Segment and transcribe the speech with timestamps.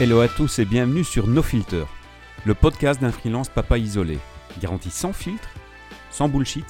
[0.00, 1.84] Hello à tous et bienvenue sur No Filter,
[2.44, 4.18] le podcast d'un freelance papa isolé,
[4.60, 5.48] garanti sans filtre,
[6.10, 6.64] sans bullshit,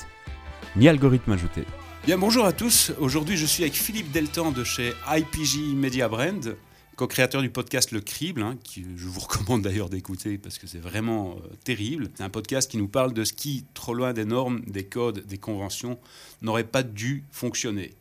[0.77, 1.65] ni algorithme ajouté.
[2.05, 2.93] Bien, bonjour à tous.
[2.99, 6.55] Aujourd'hui, je suis avec Philippe Deltan de chez IPG Media Brand,
[6.97, 10.79] co-créateur du podcast Le Crible, hein, qui je vous recommande d'ailleurs d'écouter parce que c'est
[10.79, 12.11] vraiment euh, terrible.
[12.15, 15.25] C'est un podcast qui nous parle de ce qui, trop loin des normes, des codes,
[15.27, 15.99] des conventions,
[16.43, 17.95] n'aurait pas dû fonctionner.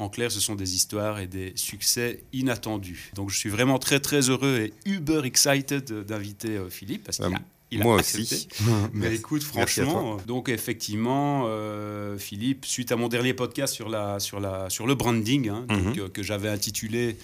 [0.00, 3.10] En clair, ce sont des histoires et des succès inattendus.
[3.14, 7.26] Donc je suis vraiment très très heureux et uber excited d'inviter euh, Philippe parce qu'il
[7.26, 7.40] a
[7.72, 8.22] il Moi a aussi.
[8.22, 8.48] accepté.
[8.94, 14.40] Mais écoute, franchement, donc effectivement, euh, Philippe, suite à mon dernier podcast sur, la, sur,
[14.40, 15.98] la, sur le branding, hein, donc, Mhm.
[16.00, 17.16] euh, que j'avais intitulé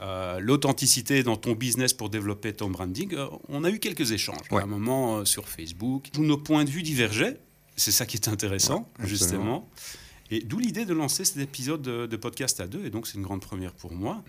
[0.00, 4.46] euh, L'authenticité dans ton business pour développer ton branding, euh, on a eu quelques échanges.
[4.50, 4.60] Ouais.
[4.62, 7.38] À un moment euh, sur Facebook, où nos points de vue divergeaient.
[7.76, 9.68] C'est ça qui est intéressant, Ouais, justement.
[10.30, 13.14] Et d'où l'idée de lancer cet épisode de, de podcast à deux, et donc c'est
[13.14, 14.22] une grande première pour moi.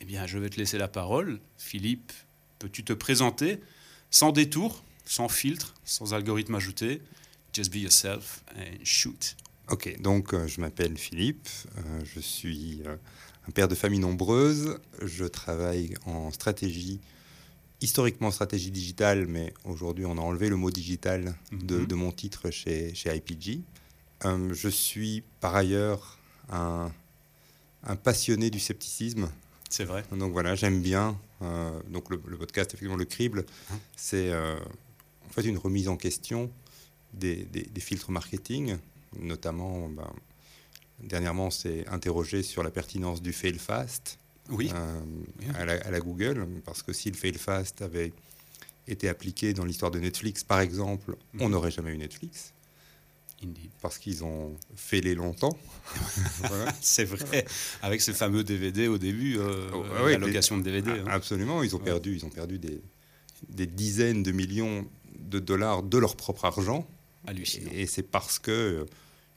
[0.00, 1.40] Eh bien, je vais te laisser la parole.
[1.58, 2.12] Philippe,
[2.58, 3.60] peux-tu te présenter
[4.10, 7.00] sans détour, sans filtre, sans algorithme ajouté?
[7.52, 9.36] Just be yourself and shoot.
[9.70, 12.96] Ok, donc euh, je m'appelle Philippe, euh, je suis euh,
[13.48, 17.00] un père de famille nombreuse, je travaille en stratégie,
[17.80, 21.86] historiquement stratégie digitale, mais aujourd'hui on a enlevé le mot digital de, Mhm.
[21.86, 23.60] de mon titre chez, chez IPG.
[24.24, 26.18] Euh, je suis par ailleurs
[26.50, 26.90] un,
[27.82, 29.28] un passionné du scepticisme,
[29.68, 30.04] C'est vrai.
[30.12, 31.18] donc voilà, j'aime bien.
[31.42, 33.78] euh, donc le, le podcast, effectivement, le crible, Hein.
[33.96, 34.56] c'est euh,
[35.26, 36.50] en fait une remise en question
[37.12, 38.76] des, des- des filtres marketing,
[39.18, 39.88] notamment.
[39.88, 40.10] ben,
[41.00, 44.18] dernièrement, on s'est interrogé sur la pertinence du fail fast
[44.48, 44.70] Oui.
[45.40, 45.46] Oui.
[45.54, 48.12] à, la, à la Google, parce que si le fail fast avait
[48.86, 51.50] été appliqué dans l'histoire de Netflix, par exemple, on Mhm.
[51.52, 52.52] n'aurait jamais eu Netflix,
[53.44, 53.70] Indeed.
[53.82, 55.56] parce qu'ils ont failé longtemps.
[56.48, 56.72] Voilà.
[56.80, 57.44] C'est vrai.
[57.82, 60.90] Avec ce fameux DVD au début, euh, Oh, ouais, la location de DVD.
[60.90, 61.04] hein.
[61.08, 61.84] Absolument, ils ont Ouais.
[61.84, 62.80] perdu, ils ont perdu des,
[63.48, 64.86] des dizaines de millions
[65.18, 66.86] de dollars de leur propre argent.
[67.26, 67.70] Hallucinant.
[67.72, 68.84] Et, c'est parce que euh,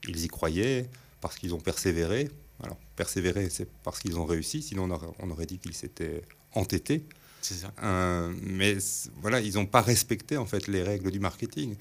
[0.08, 0.90] ils y croyaient,
[1.22, 2.30] parce qu'ils ont persévéré.
[2.64, 6.22] Alors, persévérer, c'est parce qu'ils ont réussi, sinon on aurait, on aurait dit qu'ils s'étaient
[6.54, 7.06] entêtés.
[7.42, 7.72] C'est ça.
[7.84, 8.78] Euh, mais
[9.22, 11.76] voilà, ils n'ont pas respecté en fait les règles du marketing.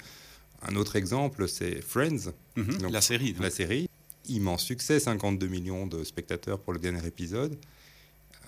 [0.63, 3.33] Un autre exemple, c'est Friends, Mhm, Donc, la série.
[3.33, 3.43] donc.
[3.43, 3.89] la série.
[4.29, 7.55] Immense succès, 52 millions de spectateurs pour le dernier épisode.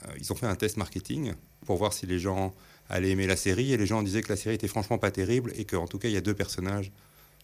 [0.06, 1.34] Euh, ils ont fait un test marketing
[1.66, 2.54] pour voir si les gens
[2.90, 5.54] allaient aimer la série et les gens disaient que la série était franchement pas terrible
[5.56, 6.92] et qu'en tout cas il y a deux personnages,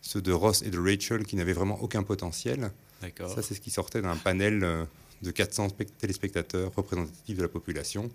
[0.02, 2.72] ceux de Ross et de Rachel, qui n'avaient vraiment aucun potentiel.
[3.02, 3.34] D'accord.
[3.34, 4.86] Ça, c'est ce qui sortait d'un panel euh,
[5.22, 8.09] de 400 spect- téléspectateurs représentatifs de la population.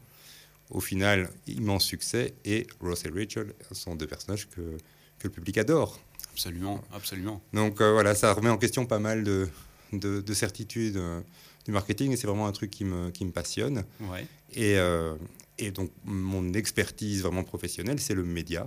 [0.71, 4.61] Au final, immense succès et Ross et Rachel sont deux personnages que,
[5.19, 5.99] que le public adore.
[6.33, 7.43] Absolument, absolument.
[7.53, 9.49] Donc euh, voilà, ça remet en question pas mal de,
[9.93, 11.21] de, de certitudes euh,
[11.67, 13.85] du marketing et c'est vraiment un truc qui me, qui me passionne.
[14.01, 14.27] Ouais.
[14.55, 15.15] Et, euh,
[15.59, 18.67] et donc mon expertise vraiment professionnelle, c'est le média.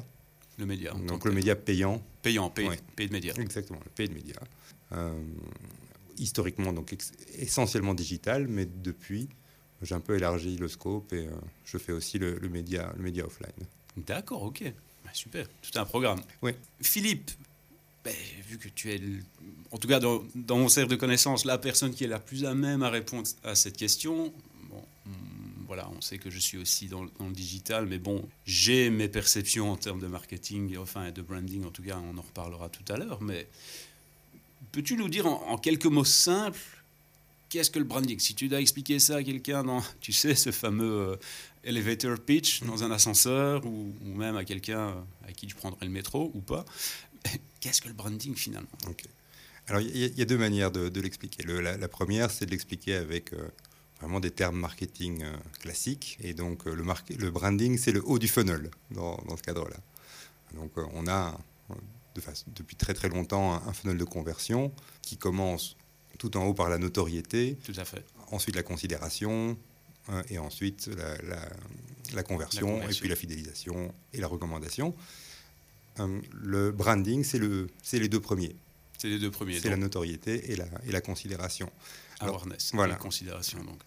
[0.60, 0.94] Le média.
[1.08, 2.80] Donc le média payant, Payant, paid, Ouais.
[2.96, 3.34] paid media.
[3.40, 4.36] exactement, le paid média.
[4.92, 5.14] Euh,
[6.18, 6.96] historiquement, donc
[7.40, 9.28] essentiellement digital, mais depuis,
[9.82, 11.28] j'ai un peu élargi le scope et
[11.66, 13.50] je fais aussi le, le média, le média offline.
[13.98, 14.64] D'accord, ok.
[15.04, 16.22] Bah, super, tout un programme.
[16.44, 16.52] Oui.
[16.82, 17.32] Philippe,
[18.04, 18.14] ben,
[18.48, 19.02] vu que tu es,
[19.72, 22.54] en tout cas dans, mon cercle de connaissances, la personne qui est la plus à
[22.54, 24.34] même à répondre à cette question,
[24.70, 25.14] bon, hum,
[25.68, 29.72] voilà, on sait que je suis aussi dans, le- digital, mais bon, j'ai mes perceptions
[29.72, 32.84] en termes de marketing, et enfin de branding, en tout cas, on en reparlera tout
[32.92, 33.48] à l'heure, mais
[34.74, 36.60] peux-tu nous dire en, quelques mots simples
[37.50, 38.18] Qu'est-ce que le branding?
[38.18, 41.16] Si tu dois expliquer ça à quelqu'un dans, tu sais, ce fameux euh,
[41.64, 44.96] elevator pitch dans un ascenseur ou, ou même à quelqu'un
[45.28, 46.66] à qui tu prendrais le métro ou pas,
[47.60, 48.70] qu'est-ce que le branding finalement?
[49.68, 51.44] Alors, il y, a- il y a deux manières de, de l'expliquer.
[51.44, 53.48] Le- La, la première, c'est de l'expliquer avec euh,
[54.02, 56.18] vraiment des termes marketing euh, classiques.
[56.22, 59.78] Et donc, euh, le, branding, c'est le haut du funnel dans, dans ce cadre-là.
[60.56, 61.38] Donc, on a
[62.16, 62.22] de
[62.56, 64.72] depuis très très longtemps un, un funnel de conversion
[65.02, 65.76] qui commence
[66.20, 68.06] tout en haut par la notoriété, Tout à fait.
[68.32, 69.58] ensuite la considération,
[70.30, 71.50] et ensuite la, la-
[72.14, 72.98] la conversion, La conversion.
[72.98, 74.94] et puis la fidélisation et la recommandation.
[76.00, 78.56] Euh, le branding, c'est le, les deux premiers.
[78.98, 79.60] C'est les deux premiers.
[79.60, 81.70] C'est la notoriété et la, et la considération.
[82.20, 82.96] alors, awareness, voilà.
[82.96, 83.64] et considération.
[83.64, 83.80] Donc.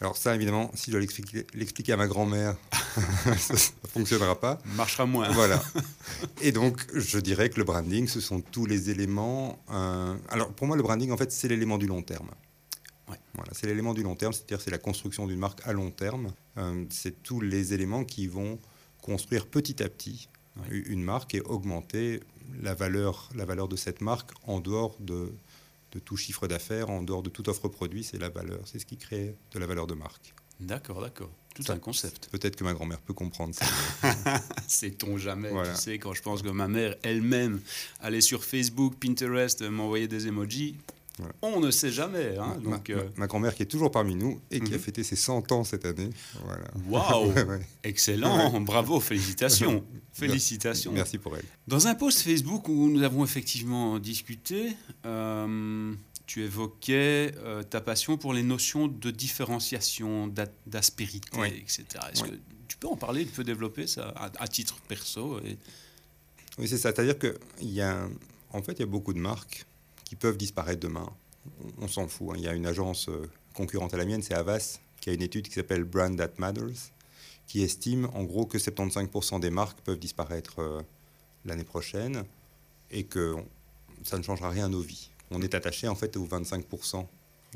[0.00, 2.56] Alors ça, évidemment, si je dois l'expliquer, l'expliquer à ma grand-mère,
[3.38, 4.58] ça ne fonctionnera pas.
[4.76, 5.30] Marchera moins.
[5.30, 5.62] Voilà.
[6.42, 9.62] Et donc, je dirais que le branding, ce sont tous les éléments.
[9.70, 12.30] euh, Alors, pour moi, le branding, en fait, c'est l'élément du long terme.
[13.08, 13.18] Ouais.
[13.34, 16.32] Voilà, c'est l'élément du long terme, c'est-à-dire c'est la construction d'une marque à long terme.
[16.58, 18.58] Euh, c'est tous les éléments qui vont
[19.00, 20.28] construire petit à petit
[20.70, 22.20] Une marque et augmenter
[22.62, 25.32] la valeur, la valeur de cette marque en dehors de,
[25.92, 28.04] de tout chiffre d'affaires, en dehors de toute offre produit.
[28.04, 30.34] C'est la valeur, c'est ce qui crée de la valeur de marque.
[30.60, 31.30] D'accord, d'accord.
[31.54, 32.28] Tout un concept.
[32.30, 33.64] Peut-être que ma grand-mère peut comprendre ça.
[34.68, 35.50] Sait-on jamais.
[35.50, 37.60] Tu sais, quand je pense que ma mère elle-même
[38.00, 40.76] allait sur Facebook, Pinterest, m'envoyait des emojis,
[41.42, 42.36] on ne sait jamais.
[42.38, 44.82] Hein, ma, donc, euh, ma, grand-mère qui est toujours parmi nous et qui a mhm.
[44.82, 46.10] fêté ses 100 ans cette année.
[46.88, 47.32] Waouh
[47.84, 51.44] Excellent Bravo, félicitations Félicitations Merci pour elle.
[51.66, 54.76] Dans un post Facebook où nous avons effectivement discuté,
[55.06, 55.94] euh,
[56.26, 60.32] tu évoquais euh, ta passion pour les notions de différenciation,
[60.66, 61.84] d'aspérité, etc.
[62.12, 62.38] Est-ce que
[62.68, 65.40] tu peux en parler, tu peux développer ça à, titre perso
[66.58, 66.92] Oui, c'est ça.
[66.92, 68.08] C'est-à-dire qu'il y a,
[68.50, 69.66] en fait, il y a beaucoup de marques
[70.14, 71.10] qui peuvent disparaître demain.
[71.80, 72.28] On, s'en fout.
[72.30, 72.34] Hein.
[72.36, 75.22] Il y a une agence euh, concurrente à la mienne, c'est Avas, qui a une
[75.22, 76.92] étude qui s'appelle Brand That Matters,
[77.48, 80.82] qui estime en gros que 75% des marques peuvent disparaître euh,
[81.44, 82.24] l'année prochaine
[82.92, 83.34] et que
[84.04, 85.10] ça ne changera rien à nos vies.
[85.32, 87.06] On est attaché en fait aux 25%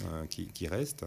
[0.01, 1.07] euh, qui, restent.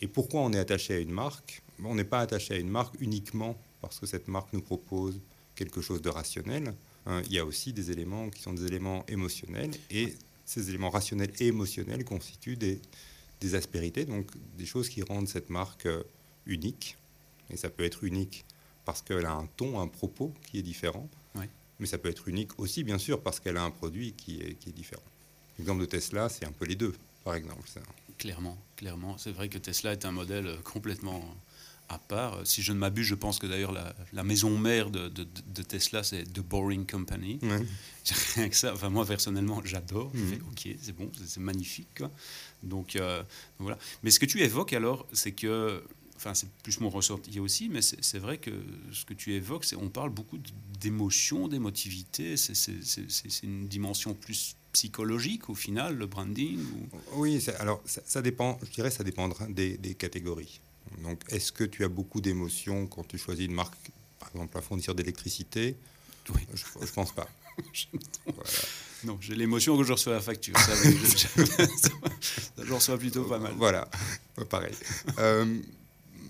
[0.00, 1.60] Et pourquoi on est attaché à une marque?
[1.84, 5.20] On n'est pas attaché à une marque uniquement parce que cette marque nous propose
[5.56, 6.72] quelque chose de rationnel.
[7.06, 7.22] Hein.
[7.26, 10.14] il y a aussi des éléments qui sont des éléments émotionnels et
[10.48, 12.80] ces éléments rationnels et émotionnels constituent des,
[13.40, 16.02] des aspérités, donc des choses qui rendent cette marque euh,
[16.46, 16.96] unique.
[17.50, 18.46] Et ça peut être unique
[18.86, 21.08] parce qu'elle a un ton, un propos qui est différent.
[21.80, 24.54] Mais ça peut être unique aussi, bien sûr, parce qu'elle a un produit qui est,
[24.54, 25.02] qui est différent.
[25.58, 26.92] L'exemple de Tesla, c'est un peu les deux,
[27.22, 27.68] par exemple.
[28.16, 29.16] Clairement, clairement.
[29.16, 31.22] C'est vrai que Tesla est un modèle complètement
[31.88, 32.46] à part.
[32.46, 33.72] Si je ne m'abuse, je pense que d'ailleurs
[34.12, 35.08] la, maison mère de,
[35.62, 37.38] Tesla, c'est The Boring Company.
[38.34, 38.72] Rien que ça.
[38.72, 40.10] Enfin, moi, personnellement, j'adore.
[40.14, 40.40] Mhm.
[40.50, 42.02] ok, c'est bon, c'est magnifique.
[42.62, 43.22] Donc, euh,
[43.58, 43.78] voilà.
[44.02, 45.82] Mais ce que tu évoques alors, c'est que.
[46.16, 48.50] Enfin, c'est plus mon ressorti aussi, mais c'est vrai que
[48.90, 50.38] ce que tu évoques, c'est on parle beaucoup
[50.80, 52.36] d'émotion, d'émotivité.
[52.36, 56.58] C'est une dimension plus psychologique au final, le branding
[57.12, 60.60] Oui, alors ça, dépend, je dirais ça dépendra des catégories.
[61.02, 64.60] Donc, est-ce que tu as beaucoup d'émotions quand tu choisis une marque, par exemple un
[64.60, 65.76] fournisseur d'électricité?
[66.34, 66.40] Oui.
[66.54, 67.28] Je ne pense pas.
[69.04, 70.58] Non, j'ai l'émotion que je reçois la facture.
[70.58, 70.90] Ça, je,
[72.64, 73.54] je, reçois plutôt pas mal.
[73.56, 73.88] Voilà,
[74.50, 74.74] pareil.
[75.18, 75.60] Euh,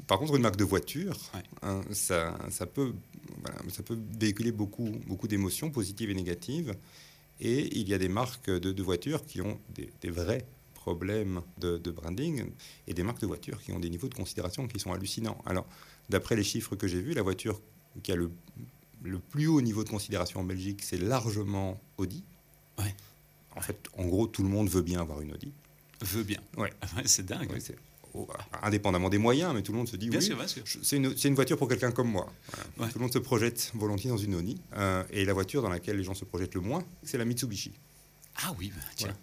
[0.06, 1.18] par contre, une marque de voiture,
[1.62, 2.92] hein, ça, ça, peut,
[3.70, 6.74] ça peut véhiculer beaucoup, beaucoup d'émotions positives et négatives.
[7.40, 10.44] Et il y a des marques de, de voitures qui ont des, des vrais
[10.88, 12.44] problèmes de, branding
[12.86, 15.38] et des marques de voitures qui ont des niveaux de considération qui sont hallucinants.
[15.44, 15.66] Alors,
[16.08, 17.60] d'après les chiffres que j'ai vus, la voiture
[18.02, 18.30] qui a le,
[19.02, 22.24] le, plus haut niveau de considération en Belgique, c'est largement Audi.
[22.78, 22.94] Ouais.
[23.54, 25.52] En fait, en gros, tout le monde veut bien avoir une Audi.
[26.00, 26.40] Veut bien.
[26.56, 26.72] Ouais.
[27.04, 27.50] c'est dingue.
[28.62, 31.58] indépendamment des moyens, mais tout le monde se dit bien oui, c'est une, une, voiture
[31.58, 32.32] pour quelqu'un comme moi.
[32.78, 34.56] Tout le monde se projette volontiers dans une Audi.
[34.76, 37.72] Euh, et la voiture dans laquelle les gens se projettent le moins, c'est la Mitsubishi.
[38.42, 39.16] Ah oui, bah, tiens,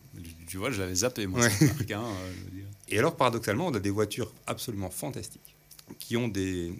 [0.48, 3.90] tu vois, je l'avais zappé, moi, cette hein, euh, Et alors, paradoxalement, on a des
[3.90, 5.56] voitures absolument fantastiques
[6.00, 6.74] qui ont des,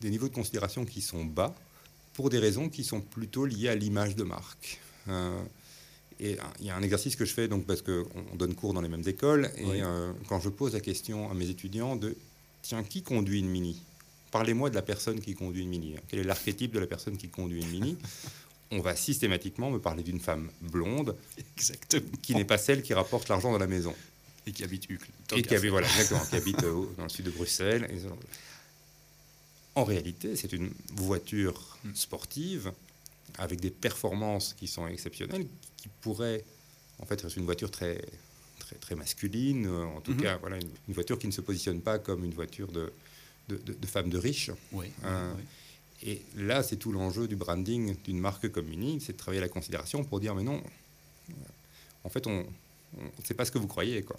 [0.00, 1.54] des niveaux de considération qui sont bas
[2.14, 4.80] pour des raisons qui sont plutôt liées à l'image de marque.
[5.08, 5.42] Euh,
[6.20, 8.80] et il y a un exercice que je fais donc parce qu'on donne cours dans
[8.80, 12.16] les mêmes écoles et euh, quand je pose la question à mes étudiants de
[12.62, 13.80] tiens qui conduit une mini?
[14.30, 15.96] Parlez-moi de la personne qui conduit une mini.
[16.08, 17.98] Quel est l'archétype de la personne qui conduit une mini?
[18.72, 21.14] on va systématiquement me parler d'une femme blonde,
[22.22, 23.94] qui n'est pas celle qui rapporte l'argent dans la maison.
[24.46, 25.08] Et qui habite Uccle.
[25.36, 27.88] Et qui, voilà, qui habite euh, dans le sud de Bruxelles.
[29.76, 31.94] en réalité, c'est une voiture hmm.
[31.94, 32.72] sportive
[33.38, 35.46] avec des performances qui sont exceptionnelles,
[35.76, 36.42] qui pourrait
[36.98, 38.02] en fait être une voiture très,
[38.58, 40.22] très, très masculine, en tout hmm.
[40.22, 42.92] cas voilà, une, voiture qui ne se positionne pas comme une voiture de,
[43.48, 44.50] de, de, femme de riche.
[44.72, 45.42] Oui, euh, oui.
[46.02, 49.48] Et là, c'est tout l'enjeu du branding d'une marque comme Mini, c'est de travailler la
[49.48, 50.60] considération pour dire, mais non,
[52.04, 52.44] en fait, on
[52.96, 54.02] ne sait pas ce que vous croyez.
[54.02, 54.16] Quoi.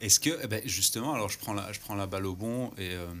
[0.00, 2.68] Est-ce que, eh ben justement, alors je prends, la, je prends la balle au bon
[2.78, 3.12] et, euh,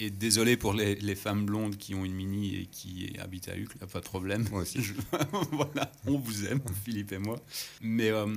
[0.00, 3.56] et désolé pour les, les, femmes blondes qui ont une Mini et qui habitent à
[3.56, 4.48] Uccle, pas de problème.
[4.50, 4.78] Moi aussi.
[5.52, 7.40] voilà, on vous aime, Philippe et moi.
[7.80, 8.34] Mais euh,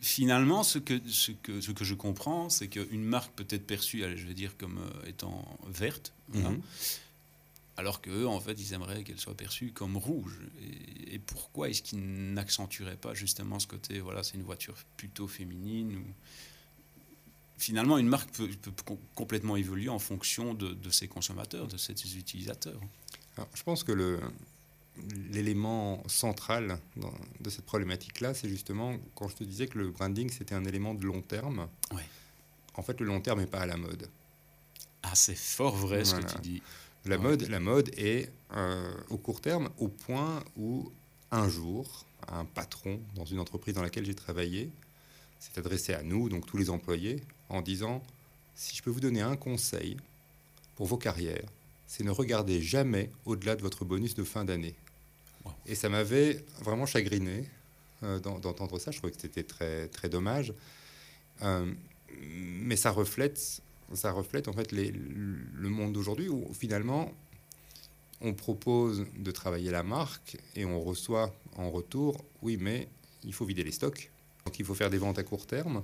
[0.00, 4.04] finalement, ce que, ce, que, ce que je comprends, c'est qu'une marque peut être perçue,
[4.16, 6.12] je vais dire, comme euh, étant verte.
[6.32, 6.56] Mm
[7.76, 10.38] alors qu'eux, en fait, ils aimeraient qu'elle soit perçue comme rouge.
[11.06, 15.96] Et, pourquoi est-ce qu'ils n'accentueraient pas justement ce côté, voilà, c'est une voiture plutôt féminine
[15.96, 16.04] ou...
[17.58, 18.48] Finalement, une marque peut,
[19.14, 22.80] complètement évoluer en fonction de, ses consommateurs, de ses utilisateurs.
[23.54, 24.18] je pense que le,
[25.30, 26.78] l'élément central
[27.40, 30.94] de cette problématique-là, c'est justement quand je te disais que le branding, c'était un élément
[30.94, 31.68] de long terme.
[32.74, 34.08] En fait, le long terme n'est pas à la mode.
[35.02, 36.62] Ah, c'est fort vrai ce que tu dis.
[37.04, 40.90] La, mode, la mode est euh, au court terme au point où
[41.30, 44.70] un jour, un patron dans une entreprise dans laquelle j'ai travaillé
[45.40, 48.02] s'est adressé à nous, donc tous les employés, en disant
[48.54, 49.96] si je peux vous donner un conseil
[50.76, 51.48] pour vos carrières,
[51.86, 54.74] c'est ne regarder jamais au-delà de votre bonus de fin d'année.
[55.66, 57.44] Et ça m'avait vraiment chagriné
[58.04, 58.90] euh, d'entendre ça.
[58.90, 60.54] Je trouvais que c'était très, très dommage.
[61.42, 61.72] Euh,
[62.20, 63.60] mais ça reflète,
[63.94, 67.12] ça reflète en fait le monde d'aujourd'hui où finalement
[68.20, 72.88] on propose de travailler la marque et on reçoit en retour, oui, mais
[73.24, 74.10] il faut vider les stocks.
[74.44, 75.82] Donc il faut faire des ventes à court terme.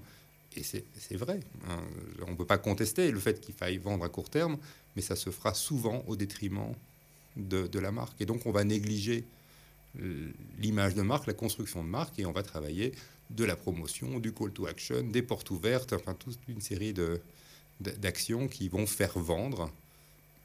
[0.57, 1.41] Et c'est vrai.
[1.69, 1.81] Hein.
[2.27, 4.57] On ne peut pas contester le fait qu'il faille vendre à court terme,
[4.97, 6.75] mais ça se fera souvent au détriment
[7.37, 8.21] de, de la marque.
[8.21, 9.25] Et donc on va négliger
[10.59, 12.93] l'image de marque, la construction de marque, et on va travailler
[13.31, 16.93] de la promotion, du call to action, des portes ouvertes, enfin toute une série
[17.81, 19.71] d'actions qui vont faire vendre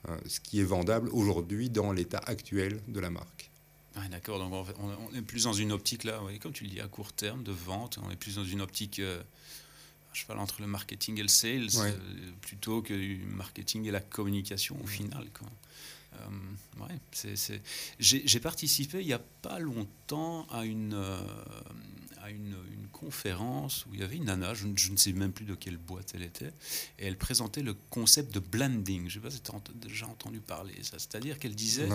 [0.09, 3.49] euh, ce qui est vendable aujourd'hui dans l'état actuel de la marque.
[3.95, 6.87] Ah, D'accord, donc on, est plus dans une optique là, comme tu le dis, à
[6.87, 9.21] court terme de vente, on est plus dans une optique, euh,
[10.13, 11.91] je parle entre le marketing et le sales, euh,
[12.41, 15.27] plutôt que le marketing et la communication au final.
[15.37, 15.47] Quoi.
[16.21, 17.61] Euh, ouais, c'est,
[17.99, 21.21] J'ai participé il n'y a pas longtemps à une, euh,
[22.21, 22.55] à une,
[22.91, 26.13] conférence où il y avait une nana, je, ne sais même plus de quelle boîte
[26.15, 26.53] elle était,
[26.97, 29.09] et elle présentait le concept de blending.
[29.09, 30.99] Je ne sais pas si tu as déjà entendu parler ça.
[30.99, 31.89] C'est-à-dire qu'elle disait,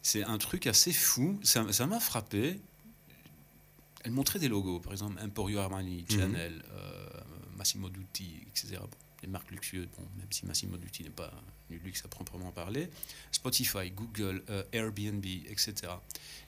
[0.00, 2.58] c'est un truc assez fou, ça m'a frappé.
[4.04, 6.18] Elle montrait des logos, par exemple Emporio Armani, mhm.
[6.18, 7.08] Chanel, euh,
[7.58, 8.78] Massimo Dutti, etc
[9.22, 11.32] les marques luxueuses, bon, même si Massimo Dutti n'est pas
[11.70, 12.88] du luxe à proprement parler,
[13.32, 15.74] Spotify, Google, euh, Airbnb, etc.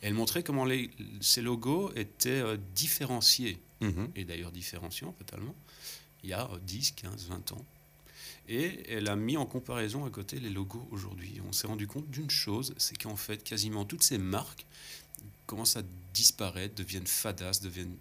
[0.02, 4.10] elle montrait comment les, ces logos étaient euh, différenciés, mhm.
[4.14, 5.54] et d'ailleurs différenciants totalement,
[6.22, 7.64] il y a 10, 15, 20 ans.
[8.48, 11.40] Et elle a mis en comparaison à côté les logos aujourd'hui.
[11.48, 14.66] On s'est rendu compte d'une chose, c'est qu'en fait, quasiment toutes ces marques
[15.46, 17.96] commencent à disparaître, deviennent fadas, deviennent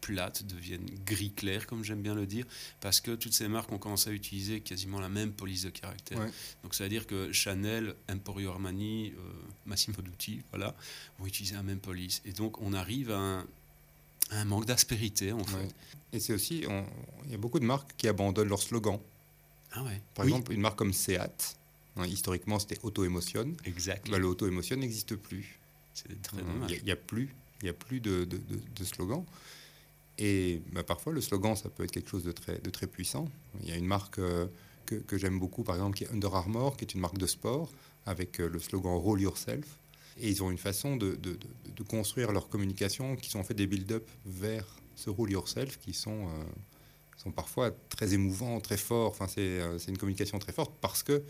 [0.00, 2.44] plates, deviennent gris clair, comme j'aime bien le dire,
[2.80, 6.18] parce que toutes ces marques ont commencé à utiliser quasiment la même police de caractère.
[6.62, 9.20] Donc ça veut dire que Chanel, Emporio Armani, euh,
[9.66, 10.74] Massimo Dutti, voilà,
[11.18, 12.22] vont utiliser la même police.
[12.24, 13.44] Et donc on arrive à
[14.30, 15.74] un, manque d'aspérité, en fait.
[16.12, 16.64] Et c'est aussi,
[17.26, 18.98] il y a beaucoup de marques qui abandonnent leur slogan.
[19.72, 20.00] Ah ouais.
[20.14, 21.56] Par exemple, une marque comme Seat,
[21.96, 23.54] hein, historiquement c'était Auto Emotion.
[23.64, 24.10] Exact.
[24.10, 25.58] Bah, le Auto Emotion n'existe plus.
[25.94, 26.70] C'est très dommage.
[26.72, 27.28] Il n'y a, plus,
[27.62, 29.24] il y a plus de, de, de slogan.
[30.20, 33.28] Et bah, parfois, le slogan, ça peut être quelque chose de très, puissant.
[33.62, 34.46] Il y a une marque euh,
[34.84, 37.72] que, j'aime beaucoup, par exemple, qui est Under Armour, qui est une marque de sport,
[38.04, 39.78] avec euh, le slogan Roll Yourself.
[40.18, 41.18] Et ils ont une façon de,
[41.88, 46.26] construire leur communication qui sont en fait des build-up vers ce Roll Yourself qui sont,
[46.26, 46.44] euh,
[47.16, 49.08] sont parfois très émouvants, très forts.
[49.08, 51.24] Enfin, c'est une communication très forte parce que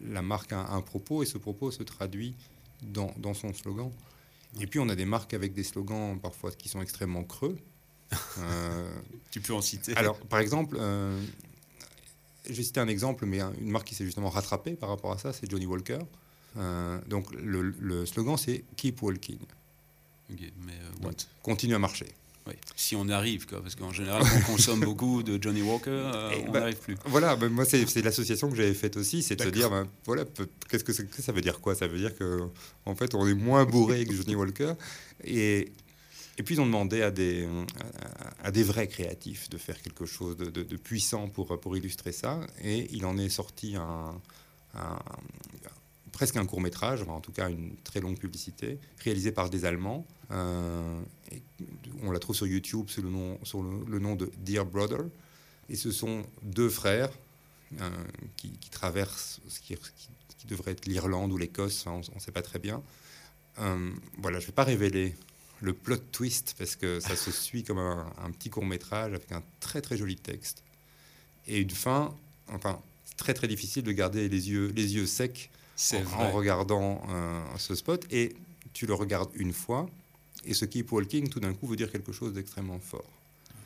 [0.00, 2.34] la marque a un propos et ce propos se traduit
[2.82, 3.90] dans, son slogan.
[4.60, 7.56] Et puis on a des marques avec des slogans parfois qui sont extrêmement creux,
[9.30, 11.20] tu peux en citer Alors, par exemple, euh,
[12.48, 15.18] je vais citer un exemple, mais une marque qui s'est justement rattrapée par rapport à
[15.18, 15.98] ça, c'est Johnny Walker.
[16.56, 19.38] Euh, donc, le, slogan, c'est Keep Walking.
[20.30, 21.10] mais
[21.42, 22.06] continue à marcher.
[22.46, 22.52] Oui.
[22.76, 26.10] Si on arrive, quoi, parce qu'en général, on consomme beaucoup de Johnny Walker,
[26.46, 26.96] on bah, n'arrive plus.
[27.06, 30.24] Voilà, bah, moi, c'est l'association que j'avais faite aussi, c'est de se dire, bah, voilà,
[30.68, 31.74] qu'est-ce que, que, ça veut dire quoi?
[31.74, 32.42] Ça veut dire que,
[32.84, 34.74] en fait, on est moins bourré que Johnny Walker.
[35.24, 35.72] Et
[36.36, 37.48] et puis ils ont demandé à des,
[38.42, 42.40] à, des vrais créatifs de faire quelque chose de, puissant pour, pour illustrer ça.
[42.62, 44.20] Et il en est sorti un,
[46.14, 50.06] presque un court métrage, en tout cas une très longue publicité, réalisée par des Allemands.
[50.30, 51.00] Euh,
[52.02, 55.00] on la trouve sur YouTube sous le nom, sur le, nom de Dear Brother.
[55.68, 57.10] Et ce sont deux frères
[57.80, 57.90] euh,
[58.36, 59.74] qui, traversent ce qui,
[60.38, 62.82] qui, devrait être l'Irlande ou l'Écosse, on ne sait pas très bien.
[63.58, 65.16] Euh, voilà, je ne vais pas révéler
[65.64, 69.42] le plot twist, parce que ça se suit comme un, petit court métrage avec un
[69.60, 70.62] très très joli texte.
[71.48, 72.14] Et une fin,
[72.52, 72.80] enfin,
[73.16, 75.50] très très difficile de garder les yeux, les yeux secs
[76.16, 78.06] en, regardant euh, ce spot.
[78.10, 78.36] Et
[78.74, 79.88] tu le regardes une fois,
[80.44, 83.04] et ce keep walking, tout d'un coup, veut dire quelque chose d'extrêmement fort.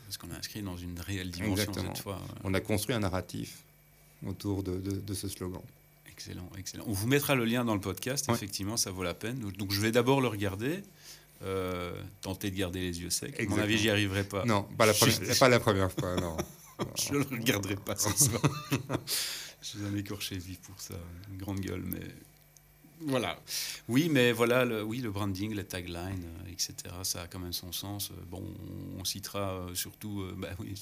[0.05, 2.19] Parce qu'on a inscrit dans une réelle dimension cette fois.
[2.43, 3.59] On a construit un narratif
[4.25, 5.61] autour de, de, ce slogan.
[6.09, 6.83] Excellent, excellent.
[6.87, 9.39] On vous mettra le lien dans le podcast, effectivement, ça vaut la peine.
[9.39, 10.81] Donc je vais d'abord le regarder.
[11.41, 13.39] Euh, tenter de garder les yeux secs.
[13.39, 14.43] À mon avis, j'y arriverai pas.
[14.43, 14.93] Non, pas la,
[15.39, 16.35] pas la première fois, non.
[16.97, 18.41] je ne le regarderai pas ce soir.
[19.61, 20.95] je suis un écorché vif pour ça,
[21.31, 22.05] une grande gueule, mais
[23.01, 23.41] voilà.
[23.87, 27.53] Oui, mais voilà, le, oui, le branding, la tagline, euh, etc., ça a quand même
[27.53, 28.11] son sens.
[28.11, 28.43] Euh, bon,
[28.97, 30.73] on citera surtout bah, oui,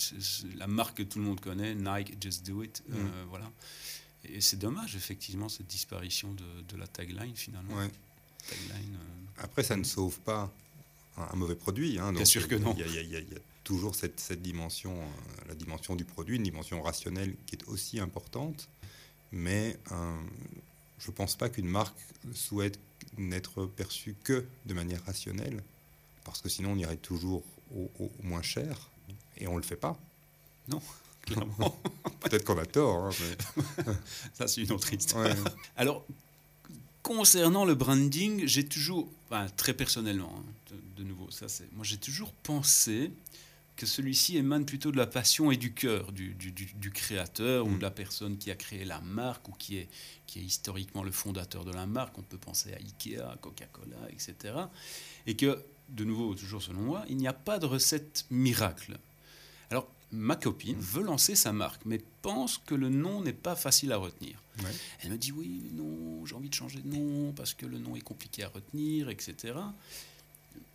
[0.55, 2.81] la marque que tout le monde connaît, Nike, Just Do It.
[2.89, 2.95] Mm.
[3.29, 3.51] voilà.
[4.23, 7.75] Et c'est dommage, effectivement, cette disparition de, de la tagline, finalement.
[7.75, 7.91] Ouais.
[8.47, 8.97] Tagline,
[9.39, 10.51] après, ça ne sauve pas
[11.17, 11.99] un, mauvais produit.
[11.99, 12.75] Hein, Bien sûr que non.
[12.77, 13.21] Il y, a
[13.63, 17.99] toujours cette, cette dimension, euh, la dimension du produit, une dimension rationnelle qui est aussi
[17.99, 18.69] importante.
[19.31, 19.77] Mais
[20.99, 21.97] je ne pense pas qu'une marque
[22.33, 22.79] souhaite
[23.17, 25.63] n'être perçue que de manière rationnelle,
[26.23, 27.43] parce que sinon on irait toujours
[27.75, 28.89] au, moins cher,
[29.37, 29.97] et on ne le fait pas.
[30.67, 30.81] Non,
[31.21, 31.79] clairement.
[32.21, 33.07] Peut-être qu'on a tort.
[33.07, 33.11] Hein,
[34.33, 35.27] Ça, c'est une autre histoire.
[35.75, 36.05] Alors,
[37.07, 39.07] concernant le branding, j'ai toujours,
[39.55, 43.11] très personnellement, hein, de, nouveau, ça c'est, moi j'ai toujours pensé
[43.77, 47.77] que celui-ci émane plutôt de la passion et du cœur du, créateur ou mm.
[47.77, 49.87] de la personne qui a créé la marque ou qui est,
[50.25, 52.17] qui est historiquement le fondateur de la marque.
[52.17, 54.55] On peut penser à Ikea, Coca-Cola, etc.
[55.27, 58.97] Et que, de nouveau, toujours selon moi, il n'y a pas de recette miracle.
[59.69, 63.91] Alors, ma copine veut lancer sa marque, mais pense que le nom n'est pas facile
[63.91, 64.41] à retenir.
[65.03, 67.95] Elle me dit oui, non, j'ai envie de changer de nom parce que le nom
[67.95, 69.53] est compliqué à retenir, etc.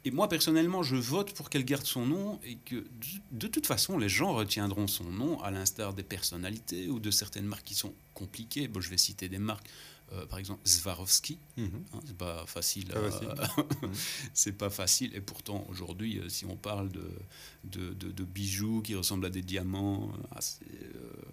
[0.05, 2.85] Et moi, personnellement, je vote pour qu'elle garde son nom et que,
[3.31, 7.47] de toute façon, les gens retiendront son nom, à l'instar des personnalités ou de certaines
[7.47, 8.67] marques qui sont compliquées.
[8.67, 9.69] Bon, je vais citer des marques,
[10.13, 11.39] euh, par exemple Swarovski.
[11.57, 11.85] Mhm.
[11.93, 12.93] Hein, c'est pas facile.
[14.35, 15.15] c'est pas facile.
[15.15, 20.13] Et pourtant, aujourd'hui, euh, si on parle de, de, bijoux qui ressemblent à des diamants,
[20.13, 20.81] euh,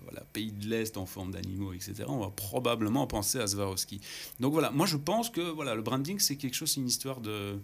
[0.03, 4.01] voilà, pays de l'Est en forme d'animaux, etc., on va probablement penser à Swarovski.
[4.39, 7.21] Donc voilà, moi je pense que voilà, le branding, c'est quelque chose, c'est une histoire
[7.21, 7.59] de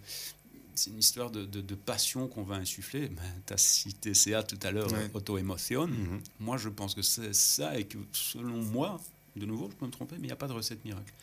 [0.77, 3.07] c'est une histoire de, de, passion qu'on va insuffler.
[3.15, 5.87] Ben, tu as cité CA tout à l'heure, auto-émotion.
[5.87, 6.21] Mhm.
[6.41, 8.99] Moi, je pense que c'est ça et que selon moi,
[9.35, 11.13] de nouveau, je peux me tromper, mais il n'y a pas de recette miracle.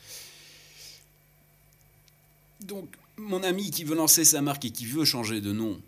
[2.61, 5.81] Donc, mon ami qui veut lancer sa marque et qui veut changer de nom,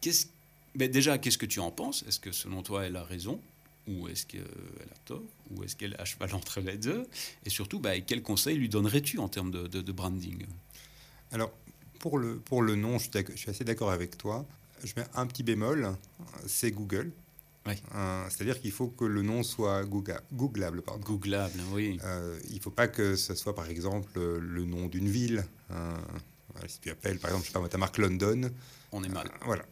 [0.00, 0.26] qu'est-ce,
[0.74, 2.04] ben déjà, qu'est-ce que tu en penses?
[2.08, 3.40] Est-ce que selon toi, elle a raison?
[3.88, 5.22] Ou est-ce qu'elle a tort?
[5.50, 7.06] Ou est-ce qu'elle est à cheval entre les deux?
[7.44, 10.46] Et surtout, ben, quel conseil lui donnerais-tu en termes de branding?
[11.32, 11.52] Alors,
[12.00, 14.44] pour le, pour le nom, je suis, assez d'accord avec toi.
[14.82, 15.94] Je mets un petit bémol,
[16.46, 17.12] c'est Google.
[17.68, 20.82] Euh, c'est-à-dire qu'il faut que le nom soit googlable.
[20.82, 21.04] Pardon.
[21.04, 21.98] Googlable, oui.
[22.04, 25.44] Euh, il ne faut pas que ce soit, par exemple, le nom d'une ville.
[25.70, 25.96] Euh,
[26.66, 28.50] si tu appelles, par exemple, je sais pas, ta marque London.
[28.92, 29.30] On est mal.
[29.44, 29.64] voilà.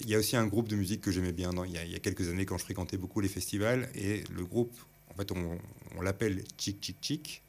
[0.00, 1.92] Il y a aussi un groupe de musique que j'aimais bien il, y a, il,
[1.92, 3.88] y a, quelques années quand je fréquentais beaucoup les festivals.
[3.94, 4.74] Et le groupe,
[5.10, 5.58] en fait, on,
[5.96, 7.43] on l'appelle Chick Chick Chick.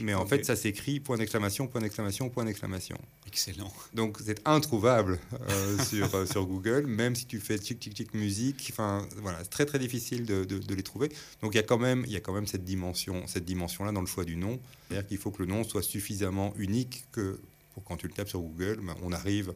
[0.00, 2.96] Mais en fait, ça s'écrit point d'exclamation, point d'exclamation, point d'exclamation.
[3.26, 3.72] Excellent.
[3.94, 8.14] Donc c'est introuvable euh, sur, euh, sur Google, même si tu fais tic tic tic
[8.14, 8.68] musique.
[8.72, 11.10] Enfin voilà, c'est très très difficile de, de, les trouver.
[11.42, 13.84] Donc il y a quand même il y a quand même cette dimension cette dimension
[13.84, 14.60] là dans le choix du nom.
[14.88, 17.40] C'est-à-dire qu'il faut que le nom soit suffisamment unique que
[17.74, 19.54] pour quand tu le tapes sur Google, ben, on arrive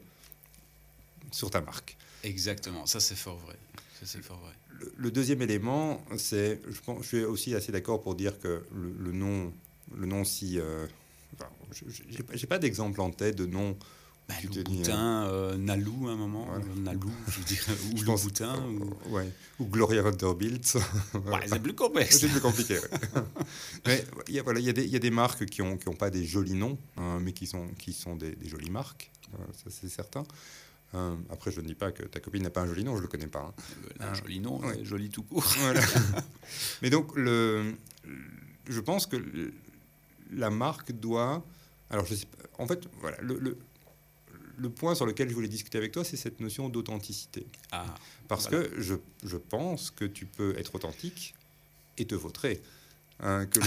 [1.30, 1.96] sur ta marque.
[2.22, 3.56] Exactement, ça c'est fort vrai.
[4.02, 4.52] c'est fort vrai.
[4.96, 9.12] Le, deuxième élément, c'est, je, pense, je suis aussi assez d'accord pour dire que le
[9.12, 9.52] nom
[9.96, 10.58] le nom si.
[10.58, 10.86] Euh,
[12.34, 13.76] j'ai pas d'exemple en tête de nom.
[14.26, 18.56] Bah, Boutin, euh, Nalou à un moment, Nalou, je dirais, ou je Boutin.
[18.66, 19.14] Ou...
[19.14, 19.30] Ouais.
[19.60, 20.78] ou Gloria Vanderbilt.
[21.14, 22.20] ouais, c'est plus complexe.
[22.20, 22.78] c'est plus compliqué.
[23.86, 25.94] mais il y, a, voilà, y, a y, a des marques qui n'ont qui ont
[25.94, 29.44] pas des jolis noms, hein, mais qui sont, qui sont des, des jolies marques, euh,
[29.52, 30.24] ça c'est certain.
[31.28, 33.02] après, je ne dis pas que ta copine n'a pas un joli nom, je ne
[33.02, 33.52] le connais pas.
[34.00, 34.06] Hein.
[34.08, 35.54] un joli nom, joli tout court.
[36.80, 37.74] mais donc, le,
[38.68, 39.16] je pense que
[40.34, 41.44] la marque doit.
[41.90, 42.26] Alors, je sais
[42.58, 43.56] En fait, voilà, le,
[44.56, 47.46] le, point sur lequel je voulais discuter avec toi, c'est cette notion d'authenticité.
[47.72, 47.84] Ah,
[48.28, 48.94] Parce que je,
[49.24, 51.34] je, pense que tu peux être authentique
[51.98, 52.62] et te vautrer.
[53.20, 53.60] Hein, que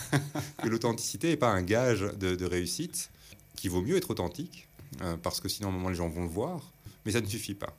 [0.68, 3.10] l'authenticité n'est pas un gage de, réussite,
[3.56, 4.68] qu'il vaut mieux être authentique,
[5.00, 6.72] hein, parce que sinon, à un moment, les gens vont le voir,
[7.04, 7.76] mais ça ne suffit pas.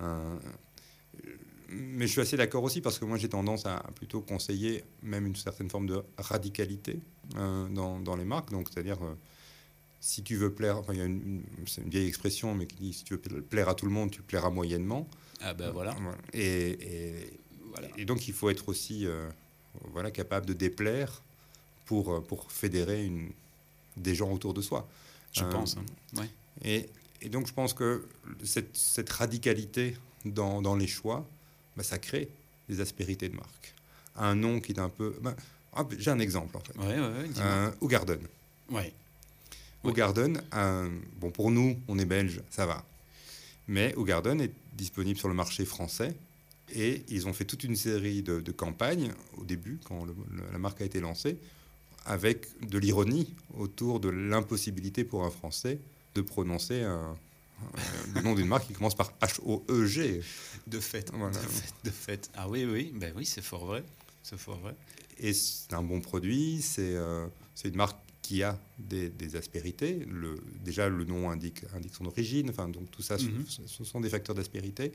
[0.00, 0.38] Hein,
[1.68, 5.26] mais je suis assez d'accord aussi parce que moi j'ai tendance à plutôt conseiller même
[5.26, 7.00] une certaine forme de radicalité
[7.34, 8.50] dans, dans, les marques.
[8.50, 9.14] Donc c'est-à-dire euh,
[10.00, 12.76] si tu veux plaire, enfin, il y a une, c'est une vieille expression, mais qui
[12.76, 15.06] dit si tu veux plaire à tout le monde, tu plairas moyennement.
[15.40, 15.94] Ah ben voilà.
[16.32, 17.88] Et, et, voilà.
[17.98, 19.28] et donc il faut être aussi euh,
[19.92, 21.22] voilà, capable de déplaire
[21.84, 23.30] pour, pour fédérer une,
[23.96, 24.88] des gens autour de soi.
[25.32, 25.76] Je pense.
[25.76, 25.84] Hein.
[26.18, 26.30] Ouais.
[26.64, 26.88] Et,
[27.20, 28.06] et, donc je pense que
[28.42, 31.26] cette, cette radicalité dans, dans les choix,
[31.76, 32.28] bah, ça crée
[32.68, 33.74] des aspérités de marque.
[34.16, 35.16] Un nom qui est un peu...
[35.20, 35.36] Bah,
[35.98, 36.76] j'ai un exemple en fait.
[36.78, 38.20] Ouais, ouais, euh, Garden.
[38.70, 38.92] Ouais.
[39.84, 40.42] Garden,
[41.20, 42.84] bon pour nous, on est belge, ça va.
[43.68, 46.14] Mais Garden est disponible sur le marché français
[46.74, 50.04] et ils ont fait toute une série de, campagnes au début, quand
[50.52, 51.38] la marque a été lancée,
[52.04, 55.78] avec de l'ironie autour de l'impossibilité pour un Français
[56.14, 57.16] de prononcer un,
[58.14, 60.22] le nom d'une marque qui commence par H-O-E-G.
[60.66, 61.12] De fait,
[61.84, 63.84] de fait, Ah oui, oui, ben oui, c'est fort vrai.
[64.22, 64.74] C'est fort vrai.
[65.18, 67.26] Et c'est un bon produit, c'est euh,
[67.64, 70.04] une marque qui a des, aspérités.
[70.10, 72.50] Le, déjà, le nom indique, indique son origine.
[72.50, 73.44] Enfin, donc tout ça, mhm.
[73.46, 74.92] ce, sont des facteurs d'aspérité.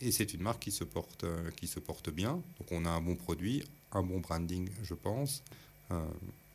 [0.00, 2.32] Et c'est une marque qui se, porte, euh, qui se porte bien.
[2.58, 5.42] Donc on a un bon produit, un bon branding, je pense.
[5.90, 6.04] Euh,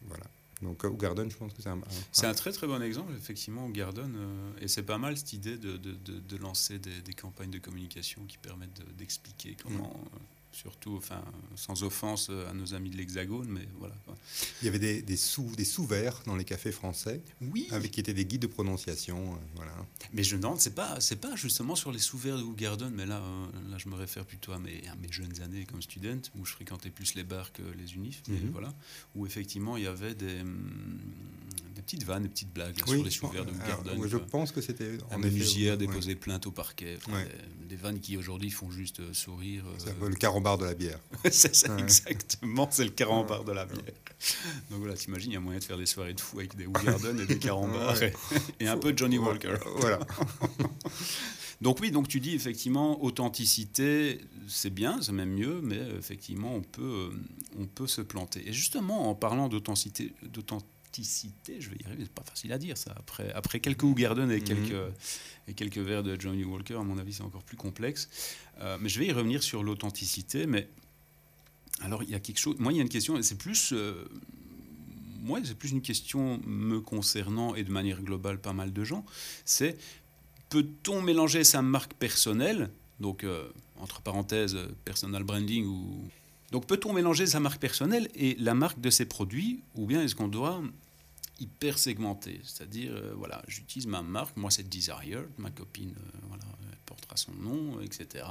[0.03, 0.25] voilà.
[0.61, 3.65] Donc, au Garden, je pense que c'est un, C'est un très très bon exemple, effectivement,
[3.65, 4.13] au Garden.
[4.15, 7.57] Euh, et c'est pas mal cette idée de, de, de, lancer des, des, campagnes de
[7.57, 9.89] communication qui permettent d'expliquer comment.
[9.89, 10.19] Mm
[10.51, 11.23] surtout, enfin,
[11.55, 13.95] sans offense à nos amis de l'Hexagone, mais voilà.
[14.61, 17.91] Il y avait des, des sous des sous verts dans les cafés français, oui, avec
[17.91, 19.73] qui étaient des guides de prononciation, euh, voilà.
[20.13, 23.05] Mais je demande, c'est pas c'est pas justement sur les sous verts de Garden, mais
[23.05, 26.21] là euh, là je me réfère plutôt à mes, à mes jeunes années comme student,
[26.37, 28.49] où je fréquentais plus les bars que les unifs, mhm.
[28.51, 28.73] voilà,
[29.15, 30.99] où effectivement il y avait des, hum,
[31.81, 34.07] des petites vannes, des petites blagues sur les sous verts de Garden.
[34.07, 36.97] je pense que c'était en menuisière déposé plainte au parquet,
[37.67, 39.63] des, vannes qui aujourd'hui font juste euh, sourire.
[40.01, 40.99] le carambar de la bière.
[41.31, 43.81] c'est ça, exactement, c'est le carambar de la bière.
[44.69, 46.67] Donc voilà, t'imagines, il y a moyen de faire des soirées de fou avec des
[46.67, 47.97] Garden et des carambars
[48.59, 49.55] et, un peu de Johnny Walker.
[49.77, 49.99] Voilà.
[51.61, 56.61] donc oui, donc tu dis effectivement authenticité, c'est bien, c'est même mieux, mais effectivement on
[56.61, 57.11] peut,
[57.57, 58.47] on peut se planter.
[58.47, 62.77] Et justement, en parlant d'authenticité, d'authenticité, je vais y arriver, c'est pas facile à dire
[62.77, 62.93] ça.
[62.97, 64.43] Après, après quelques Garden et mhm.
[64.43, 64.93] quelques,
[65.47, 68.09] et quelques verres de Johnny Walker, à mon avis, c'est encore plus complexe.
[68.61, 70.67] Euh, mais je vais y revenir sur l'authenticité, mais
[71.81, 72.55] alors, il y a quelque chose.
[72.59, 73.73] Moi, il y a une question, et c'est plus.
[73.73, 74.05] Euh,
[75.21, 79.05] moi, c'est plus une question me concernant et de manière globale pas mal de gens.
[79.45, 79.77] C'est
[80.49, 83.47] peut-on mélanger sa marque personnelle, donc euh,
[83.79, 86.03] entre parenthèses, personal branding ou.
[86.51, 90.15] Donc, peut-on mélanger sa marque personnelle et la marque de ses produits, ou bien est-ce
[90.15, 90.61] qu'on doit
[91.39, 95.93] hyper segmenter C'est-à-dire, euh, voilà, j'utilise ma marque, moi c'est Desire, ma copine,
[96.27, 96.43] voilà,
[96.91, 98.25] portera son nom, etc.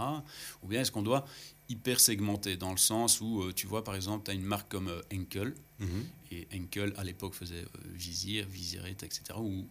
[0.62, 1.26] Ou bien est-ce qu'on doit
[1.68, 4.70] hyper segmenté dans le sens où, euh, tu vois, par exemple, tu as une marque
[4.70, 6.04] comme euh, Enkel, mhm.
[6.32, 9.66] et Enkel à l'époque faisait euh, Vizir, Vizirate, etc., ou,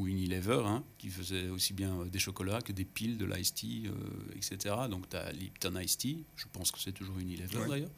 [0.00, 3.90] ou Unilever, hein, qui faisait aussi bien des chocolats que des piles, de l'ice tea,
[4.34, 4.74] etc.
[4.90, 7.90] Donc tu as Lipton Ice Tea, je pense que c'est toujours Unilever d'ailleurs.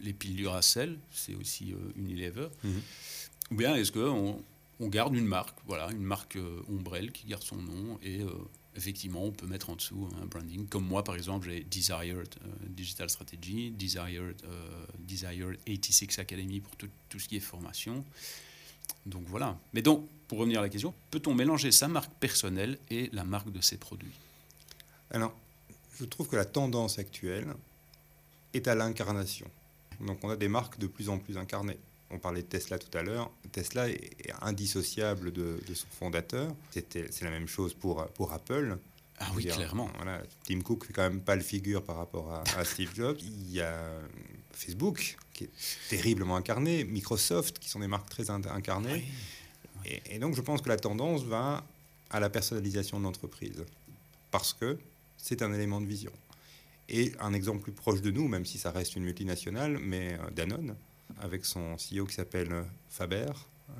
[0.00, 2.48] Les piles Duracell, c'est aussi Unilever.
[2.62, 2.80] Mhm.
[3.50, 4.42] Ou bien est-ce qu'on
[4.80, 8.20] on garde une marque, voilà, une marque ombrelle qui garde son nom et
[8.76, 10.66] effectivement, on peut mettre en dessous un branding.
[10.66, 16.76] Comme moi, par exemple, j'ai Desired euh, Digital Strategy, Desired, euh, Desired 86 Academy pour
[16.76, 18.04] tout, tout, ce qui est formation.
[19.06, 19.58] Donc voilà.
[19.72, 23.52] Mais donc, pour revenir à la question, peut-on mélanger sa marque personnelle et la marque
[23.52, 24.18] de ses produits?
[25.12, 25.32] Alors,
[25.96, 27.54] je trouve que la tendance actuelle
[28.52, 29.46] est à l'incarnation.
[30.00, 31.78] Donc on a des marques de plus en plus incarnées
[32.10, 33.30] on parlait de Tesla tout à l'heure.
[33.52, 36.54] Tesla est indissociable de, son fondateur.
[36.70, 38.76] C'est la même chose pour, pour Apple.
[39.18, 39.88] Ah oui, clairement.
[39.96, 43.18] Voilà, Tim Cook fait quand même pas le figure par rapport à, Steve Jobs.
[43.20, 43.76] Il y a
[44.52, 45.50] Facebook qui est
[45.88, 49.04] terriblement incarné, Microsoft qui sont des marques très incarnées.
[49.84, 51.64] Et, donc je pense que la tendance va
[52.10, 53.64] à la personnalisation de l'entreprise
[54.30, 54.78] parce que
[55.16, 56.12] c'est un élément de vision.
[56.88, 60.30] Et un exemple plus proche de nous, même si ça reste une multinationale, mais euh,
[60.34, 60.76] Danone,
[61.20, 63.32] avec son CEO qui s'appelle Faber,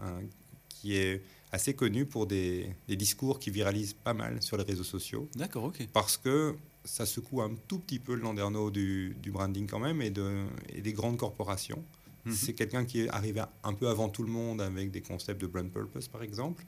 [0.02, 0.20] hein,
[0.68, 5.28] qui est assez connu pour des, discours qui viralisent pas mal sur les réseaux sociaux.
[5.34, 5.86] D'accord, ok.
[5.92, 10.02] Parce que ça secoue un tout petit peu le landerneau du, du branding quand même
[10.02, 11.82] et, de, et des grandes corporations.
[12.24, 12.32] Mhm.
[12.32, 15.46] C'est quelqu'un qui est arrivé un peu avant tout le monde avec des concepts de
[15.46, 16.64] brand purpose, par exemple,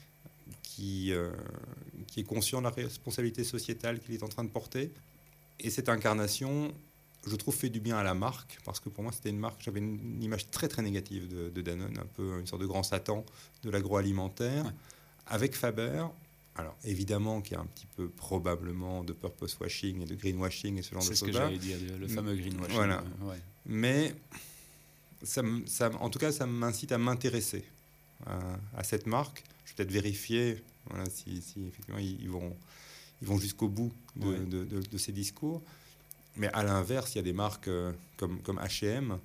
[0.63, 1.31] qui, euh,
[2.07, 4.93] qui est conscient de la responsabilité sociétale qu'il est en train de porter.
[5.61, 6.73] Et cette incarnation,
[7.27, 9.63] je trouve, fait du bien à la marque, parce que pour moi, c'était une marque,
[9.63, 13.25] j'avais une, image très très négative de, Danone, un peu une sorte de grand Satan
[13.63, 14.73] de l'agroalimentaire.
[15.29, 16.05] Avec Faber,
[16.55, 20.79] alors évidemment qu'il y a un petit peu probablement de purpose washing et de greenwashing
[20.79, 21.19] et ce genre de choses.
[21.19, 22.75] C'est ce que j'allais dire, le fameux greenwashing.
[22.75, 23.03] Voilà.
[23.65, 24.15] Mais
[25.23, 27.65] ça, ça, en tout cas, ça m'incite à m'intéresser
[28.77, 29.45] à, cette marque.
[29.65, 30.63] Je vais peut-être vérifier
[31.11, 32.57] si, effectivement ils, vont,
[33.21, 35.63] ils vont jusqu'au bout de, de, ces discours.
[36.37, 39.19] Mais à l'inverse, il y a des marques euh, comme, comme H&M,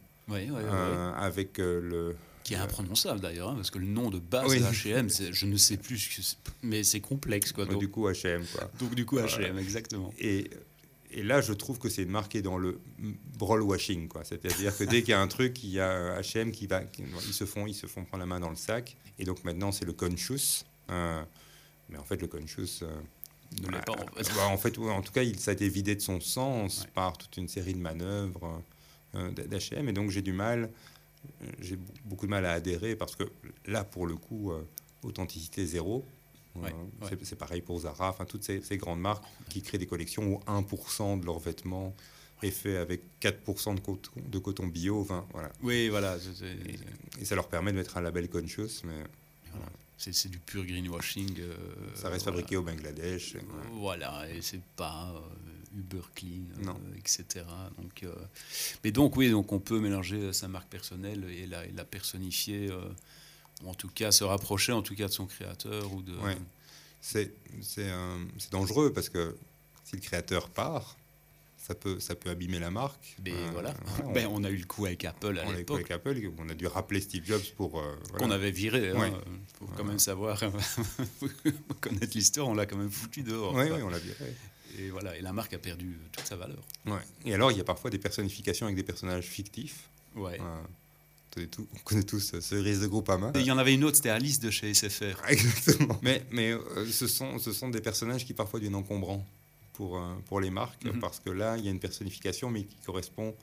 [1.17, 2.15] avec euh, le...
[2.43, 5.57] Qui est imprononçable d'ailleurs, hein, parce que le nom de base de H&M, je ne
[5.57, 7.51] sais plus, mais c'est complexe.
[7.51, 8.43] Quoi, donc, du coup, H&M.
[8.51, 8.71] Quoi.
[8.79, 10.11] Donc du coup, H&M, exactement.
[10.19, 10.49] Et,
[11.13, 12.79] et là, je trouve que c'est marqué dans le
[13.37, 14.23] brawl washing, quoi.
[14.23, 17.33] C'est-à-dire que dès qu'il y a un truc, il y a H&M qui va, ils
[17.33, 18.95] se font, ils se font prendre la main dans le sac.
[19.19, 20.65] Et donc maintenant, c'est le conscious.
[20.89, 22.83] mais en fait, le conscious,
[24.39, 24.77] en fait.
[24.77, 27.73] en tout cas, il, ça a été vidé de son sens par toute une série
[27.73, 28.61] de manœuvres
[29.15, 29.89] euh, d'H&M.
[29.89, 30.69] Et donc, j'ai du mal,
[31.59, 33.23] j'ai beaucoup de mal à adhérer parce que
[33.65, 34.63] là, pour le coup, euh,
[35.03, 36.05] authenticité zéro.
[36.57, 40.39] Euh, c'est pareil pour Zara, enfin toutes ces, grandes marques qui créent des collections où
[40.47, 41.95] 1% de leurs vêtements
[42.43, 45.01] est fait avec 4% de coton, de coton bio.
[45.01, 45.51] Enfin, voilà.
[45.61, 46.17] Oui, voilà.
[47.19, 49.03] Et, ça leur permet de mettre un label conscious, mais
[49.51, 49.67] voilà.
[49.97, 51.39] C'est du pur greenwashing.
[51.39, 51.55] Euh,
[51.93, 53.37] ça reste fabriqué au Bangladesh.
[53.73, 56.75] Voilà, et c'est pas euh, Uber Clean, non.
[56.97, 57.45] etc.
[57.77, 58.03] Donc,
[58.83, 62.71] mais donc, oui, donc on peut mélanger sa marque personnelle et la, et la personnifier,
[63.63, 65.91] ou en tout cas se rapprocher en tout cas de son créateur.
[65.93, 66.17] ou de.
[67.01, 67.33] C'est
[68.51, 69.35] dangereux parce que
[69.83, 70.95] si le créateur part,
[71.57, 73.15] ça peut, ça peut abîmer la marque.
[73.23, 73.73] Mais euh, voilà.
[74.05, 75.77] on, ben, on, a eu le coup avec Apple à l'époque.
[75.77, 77.79] avec Apple, on a dû rappeler Steve Jobs pour.
[77.79, 78.89] Euh, Qu'on avait viré.
[78.89, 79.13] Il hein,
[79.59, 80.39] faut quand même savoir,
[81.81, 83.53] connaître l'histoire, on l'a quand même foutu dehors.
[83.53, 84.33] Oui, on l'a viré.
[84.79, 86.63] Et voilà, et la marque a perdu toute sa valeur.
[86.85, 87.01] Ouais.
[87.25, 89.89] Et alors, il y a parfois des personnifications avec des personnages fictifs.
[90.15, 90.39] Ouais.
[91.37, 93.31] On connaît tous Cerise de Groupama.
[93.35, 95.17] Et il y en avait une autre, c'était Alice de chez SFR.
[95.27, 95.97] Exactement.
[96.01, 99.25] Mais, mais euh, ce, sont, ce sont des personnages qui parfois deviennent encombrants
[99.73, 100.99] pour, euh, pour les marques, mhm.
[100.99, 103.35] parce que là, il y a une personnification, mais qui correspond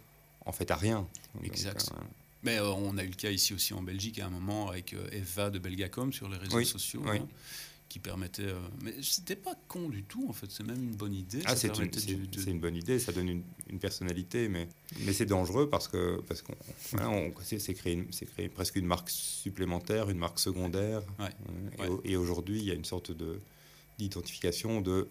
[0.44, 1.06] en fait à rien.
[1.42, 1.90] exact.
[1.92, 2.00] Euh,
[2.42, 4.94] mais euh, on a eu le cas ici aussi en Belgique à un moment avec
[5.12, 7.02] Eva de Belgacom sur les réseaux sociaux.
[7.08, 7.26] Hein,
[7.88, 8.46] qui permettait.
[8.82, 10.50] mais c'était pas con du tout, en fait.
[10.50, 11.40] C'est même une bonne idée.
[11.46, 11.90] Ah, c'est une,
[12.46, 14.68] une, bonne idée, ça donne une, personnalité, mais,
[15.00, 16.54] mais c'est dangereux parce que parce qu'on
[17.42, 21.02] c'est créé, créé, presque une marque supplémentaire, une marque secondaire.
[22.04, 23.40] Et, et aujourd'hui, il y a une sorte de
[23.98, 25.08] d'identification de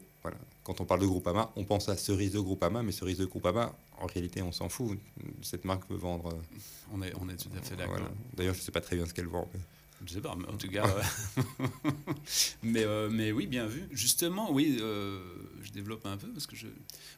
[0.63, 3.73] quand on parle de Groupama, on pense à cerise de Groupama, mais cerise de Groupama,
[3.99, 4.99] en réalité, on s'en fout.
[5.41, 6.27] Cette marque veut vendre.
[6.27, 6.57] Euh,
[6.93, 7.99] on est, on est tout à fait d'accord.
[8.33, 9.49] D'ailleurs, je ne sais pas très bien ce qu'elle vend.
[9.53, 9.59] Mais...
[10.05, 10.85] Je sais pas, mais en tout cas.
[12.63, 13.83] mais, euh, mais oui, bien vu.
[13.91, 15.19] Justement, oui, euh,
[15.63, 16.67] je développe un peu parce que je,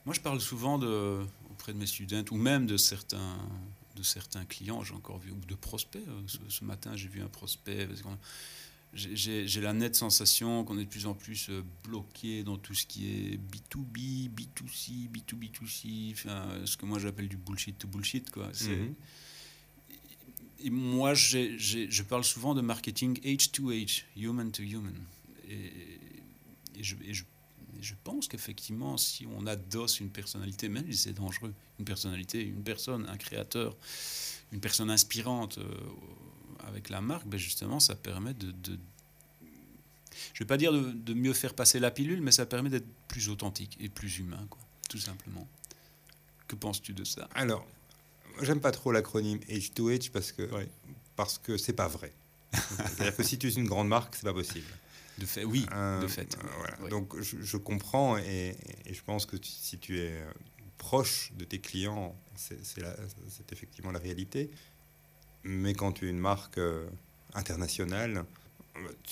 [0.06, 0.80] moi, je parle souvent
[1.50, 3.38] auprès de mes students ou même de certains,
[3.96, 6.04] de certains clients, j'ai encore vu, ou de prospects.
[6.48, 7.90] Ce, matin, j'ai vu un prospect.
[8.94, 12.86] J'ai la nette sensation qu'on est de plus en plus euh, bloqué dans tout ce
[12.86, 18.32] qui est B2B, B2C, B2B2C, enfin, ce que moi j'appelle du bullshit to bullshit.
[18.32, 18.48] Quoi.
[18.48, 18.96] Mhm.
[20.64, 24.96] Et moi, je parle souvent de marketing H2H, human to human.
[25.48, 25.72] Et,
[26.82, 26.96] je,
[27.82, 32.64] je, pense qu'effectivement, si on adosse une personnalité, même si c'est dangereux, une personnalité, une
[32.64, 33.76] personne, un créateur,
[34.54, 35.78] une personne inspirante, euh,
[36.68, 38.54] avec la marque, ben justement, ça permet de,
[40.34, 42.88] je ne vais pas dire de, mieux faire passer la pilule, mais ça permet d'être
[43.08, 45.48] plus authentique et plus humain, quoi, tout simplement.
[46.48, 47.30] Que penses-tu de ça?
[47.34, 47.66] Alors,
[48.42, 50.66] j'aime pas trop l'acronyme H2H parce que ce
[51.16, 52.14] parce que c'est pas vrai.
[52.54, 54.68] C'est-à-dire que si tu es une grande marque, c'est pas possible.
[55.18, 55.66] De fait, oui,
[56.02, 56.38] de fait.
[56.82, 58.56] Euh, Donc je, comprends et,
[58.90, 60.14] je pense que si tu es
[60.78, 64.50] proche de tes clients, c'est effectivement la réalité.
[65.44, 66.88] Mais quand tu es une marque euh,
[67.34, 68.26] internationale,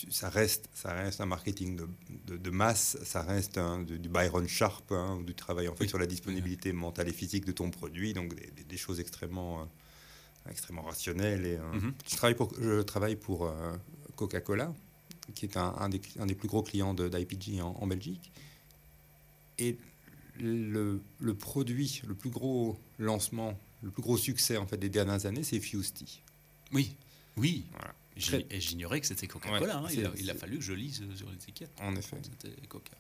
[0.10, 1.80] ça reste, ça reste un marketing
[2.28, 6.06] de, de, masse, ça reste du Byron Sharp, hein, du travail en fait sur la
[6.06, 11.46] disponibilité mentale et physique de ton produit, donc des, choses extrêmement, euh, extrêmement rationnelles.
[11.46, 11.94] Et, euh, mhm.
[12.10, 13.54] je, travaille pour, je travaille pour
[14.16, 14.74] Coca-Cola,
[15.36, 18.32] qui est un, un, des, un, des, plus gros clients d'IPG en, en, Belgique.
[19.60, 19.78] Et
[20.40, 25.26] le, le, produit, le plus gros lancement le plus gros succès en fait des dernières
[25.26, 26.22] années, c'est Fusty.
[26.72, 26.96] Oui,
[27.38, 27.66] oui.
[27.76, 29.78] Et j'ignorais que c'était Coca-Cola.
[29.78, 29.88] Hein.
[30.18, 31.72] il, a, fallu que je lise sur l'étiquette.
[31.82, 32.18] En effet.
[32.24, 32.94] C'était Coca.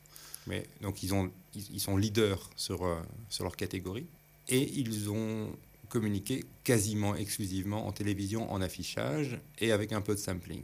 [0.47, 4.05] Mais donc ils, ont, ils, sont leaders sur, euh, sur leur catégorie
[4.47, 5.51] et ils ont
[5.89, 10.63] communiqué quasiment exclusivement en télévision, en affichage et avec un peu de sampling.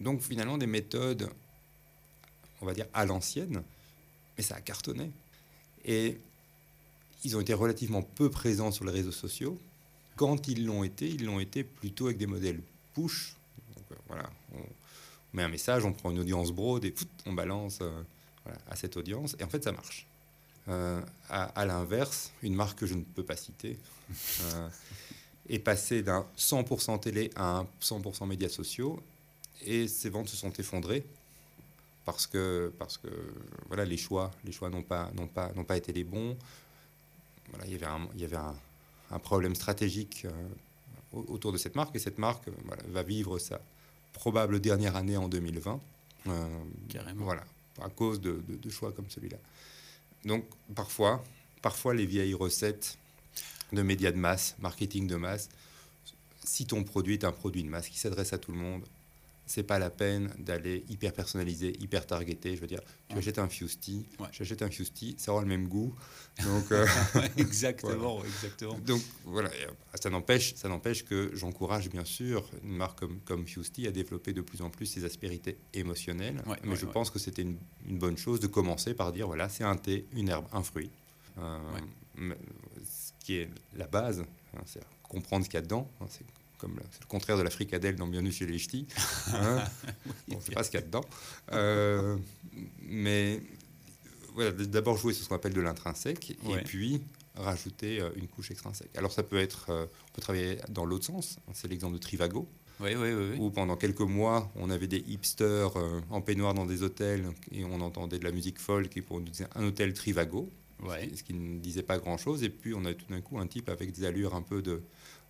[0.00, 1.30] Donc finalement des méthodes,
[2.60, 3.62] on va dire à l'ancienne,
[4.36, 5.10] mais ça a cartonné.
[5.84, 6.18] Et
[7.24, 9.58] ils ont été relativement peu présents sur les réseaux sociaux.
[10.16, 12.60] Quand ils l'ont été, ils l'ont été plutôt avec des modèles
[12.94, 13.36] push.
[14.12, 14.22] Euh,
[14.54, 16.94] on met un message, on prend une audience broad et
[17.26, 18.02] on balance euh,
[18.68, 19.36] à cette audience.
[19.38, 20.06] Et en fait, ça marche.
[20.68, 23.76] Euh, à, l'inverse, une marque que je ne peux pas citer
[25.48, 29.02] est passée d'un 100% télé à un 100% médias sociaux
[29.64, 31.04] et ses ventes se sont effondrées
[32.04, 33.08] parce que, parce que
[33.66, 36.36] voilà, les choix les choix n'ont pas, pas, pas été les bons
[37.64, 40.30] il y avait un, il y avait un, problème stratégique euh,
[41.12, 42.52] autour de cette marque et cette marque euh,
[42.88, 43.60] va vivre sa
[44.12, 45.80] probable dernière année en 2020.
[46.28, 46.46] Euh,
[46.88, 47.24] Carrément.
[47.24, 47.44] Voilà,
[47.80, 49.38] à cause de, choix comme celui-là.
[50.24, 50.44] Donc
[50.74, 51.22] parfois,
[51.62, 52.98] parfois les vieilles recettes
[53.72, 55.48] de médias de masse, marketing de masse,
[56.44, 58.82] si ton produit est un produit de masse qui s'adresse à tout le monde,
[59.52, 62.56] c'est pas la peine d'aller hyper personnalisé, hyper targeté.
[62.56, 65.94] Je veux dire, tu achètes un Fusty, j'achète un Fusty, ça aura le même goût.
[66.42, 66.86] Donc, euh,
[67.36, 68.78] exactement, exactement.
[68.78, 69.50] Donc voilà,
[70.00, 74.32] ça n'empêche, ça n'empêche que j'encourage bien sûr une marque comme, comme Fusty à développer
[74.32, 76.42] de plus en plus ses aspérités émotionnelles.
[76.64, 79.76] mais je pense que c'était une, bonne chose de commencer par dire voilà, c'est un
[79.76, 80.90] thé, une herbe, un fruit.
[81.38, 81.58] Euh,
[82.16, 84.24] ce qui est la base,
[84.56, 85.90] hein, c'est comprendre ce qu'il y a dedans.
[86.00, 86.24] Hein, c'est
[86.62, 88.86] comme c'est le contraire de la fricadelle dans Bienvenue chez les Ch'tis.
[89.34, 89.64] Hein
[90.30, 91.04] on ne sait pas ce qu'il y a dedans.
[91.52, 92.16] Euh,
[92.82, 93.40] mais
[94.34, 96.60] voilà, d'abord jouer sur ce qu'on appelle de l'intrinsèque, Ouais.
[96.60, 97.02] et puis
[97.34, 98.96] rajouter euh, une couche extrinsèque.
[98.96, 101.38] Alors ça peut être, euh, on peut travailler dans l'autre sens.
[101.52, 102.48] C'est l'exemple de Trivago,
[102.78, 103.36] Oui, oui, oui.
[103.40, 105.72] où pendant quelques mois, on avait des hipsters
[106.10, 109.28] en peignoir dans des hôtels, et on entendait de la musique folk, et on nous
[109.30, 110.48] disait un hôtel Trivago
[110.84, 111.08] Ouais.
[111.14, 112.42] ce qui ne disait pas grand-chose.
[112.42, 114.82] Et puis on a tout d'un coup un type avec des allures un peu de,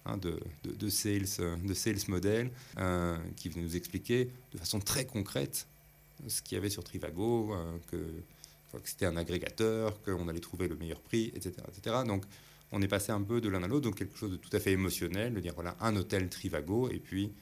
[0.05, 1.27] hein, de, de, sales,
[1.65, 5.67] de sales model euh, qui venait nous expliquer de façon très concrète
[6.29, 10.77] ce qu'il y avait sur Trivago, euh, que c'était un agrégateur, qu'on allait trouver le
[10.77, 11.97] meilleur prix, etc., etc.
[12.07, 12.25] Donc
[12.71, 14.61] on est passé un peu de l'un à l'autre, donc quelque chose de tout à
[14.61, 17.33] fait émotionnel, de dire voilà un hôtel Trivago, et puis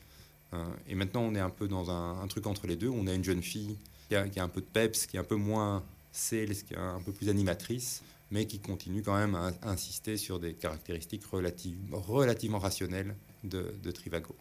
[0.55, 2.88] euh, et maintenant on est un peu dans un, un truc entre les deux.
[2.88, 3.77] On a une jeune fille
[4.09, 6.75] qui a, qui a un peu de peps, qui est un peu moins sales, qui
[6.75, 11.24] est un peu plus animatrice, mais qui continue quand même à, insister sur des caractéristiques
[11.26, 14.34] relative- relativement rationnelles de, de Trivago.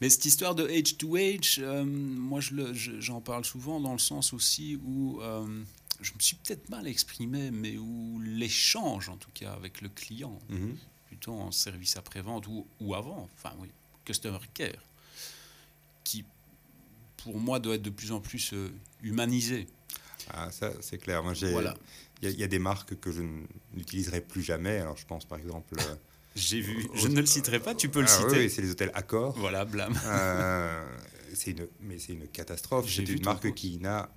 [0.00, 3.80] Mais cette histoire de age to age, euh, moi je le- je- j'en parle souvent
[3.80, 5.46] dans le sens aussi où euh,
[6.00, 10.38] je me suis peut-être mal exprimé, mais où l'échange en tout cas avec le client,
[10.50, 10.76] Mhm.
[11.06, 13.68] plutôt en service après-vente ou, ou avant, enfin oui,
[14.04, 14.82] customer care,
[16.04, 16.24] qui
[17.16, 18.70] pour moi doit être de plus en plus euh,
[19.02, 19.66] humanisé.
[20.32, 21.22] Ah, ça, c'est clair.
[21.22, 21.74] Moi, j'ai, Voilà,
[22.22, 23.22] il y, a- il y a des marques que je
[23.74, 24.78] n'utiliserai plus jamais.
[24.78, 25.74] Alors, je pense par exemple.
[25.78, 25.94] euh,
[26.36, 28.38] j'ai vu, je ne le citerai pas, tu peux le ah, citer.
[28.38, 29.36] oui, c'est les hôtels Accor.
[29.38, 29.98] Voilà, blâme.
[30.04, 30.84] Euh,
[31.34, 32.86] c'est une, mais c'est une catastrophe.
[32.88, 34.08] J'ai une marque qui n'a,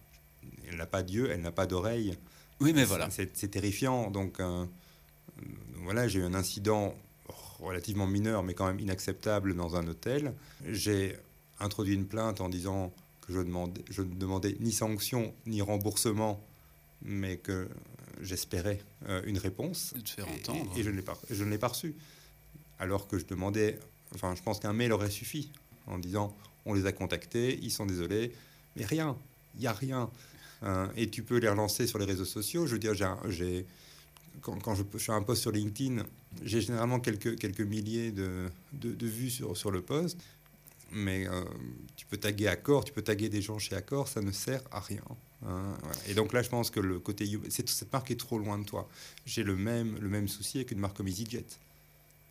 [0.67, 2.17] elle n'a pas d'yeux, elle n'a pas d'oreille.
[2.59, 3.09] Oui, mais voilà.
[3.09, 4.11] C'est, c'est terrifiant.
[4.11, 4.65] Donc, euh,
[5.75, 6.95] voilà, j'ai eu un incident
[7.59, 10.33] relativement mineur, mais quand même inacceptable dans un hôtel.
[10.67, 11.15] J'ai
[11.59, 12.93] introduit une plainte en disant
[13.29, 16.43] que je, demandais, je ne demandais ni sanction ni remboursement,
[17.01, 17.69] mais que
[18.21, 19.93] j'espérais euh, une réponse.
[19.95, 20.71] De te faire Et- entendre.
[20.77, 21.95] Et, je ne l'ai pas, je ne l'ai pas reçu.
[22.79, 23.79] Alors que je demandais,
[24.15, 25.51] enfin, je pense qu'un mail aurait suffi
[25.87, 28.31] en disant on les a contactés, ils sont désolés,
[28.75, 29.15] mais rien,
[29.55, 30.09] il n'y a rien.
[30.61, 32.67] Hein, et tu peux les relancer sur les réseaux sociaux.
[32.67, 32.93] Je veux dire,
[33.29, 33.65] j'ai,
[34.41, 36.03] quand, quand je, je fais un post sur LinkedIn,
[36.43, 40.17] j'ai généralement quelques, quelques milliers de, de, de vues sur, sur le post.
[40.91, 41.43] Mais euh,
[41.95, 44.79] tu peux taguer Accor, tu peux taguer des gens chez Accor, ça ne sert à
[44.79, 45.03] rien.
[45.45, 45.77] hein.
[46.07, 48.63] Et donc là, je pense que le côté c'est- cette marque est trop loin de
[48.65, 48.89] toi.
[49.25, 51.45] J'ai le même, le même souci avec une marque comme EasyJet.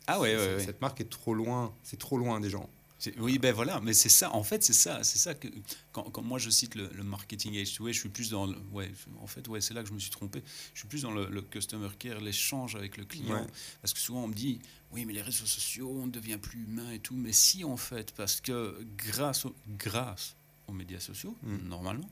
[0.07, 0.65] Ah ouais, ouais, ouais.
[0.65, 2.69] Cette marque est trop loin, c'est trop loin des gens.
[3.17, 5.47] Oui, ben voilà, mais c'est ça, en fait, c'est ça, c'est ça que,
[5.93, 8.91] quand, quand moi je cite le, le marketing H2A, je suis plus dans, le, ouais,
[9.21, 11.27] en fait, ouais, c'est là que je me suis trompé, je suis plus dans le,
[11.29, 13.47] le customer care, l'échange avec le client, Ouais.
[13.81, 14.59] parce que souvent on me dit,
[14.91, 17.77] oui, mais les réseaux sociaux, on ne devient plus humain et tout, mais si, en
[17.77, 20.35] fait, parce que grâce, au- grâce
[20.67, 21.67] aux médias sociaux, Mm.
[21.69, 22.09] normalement,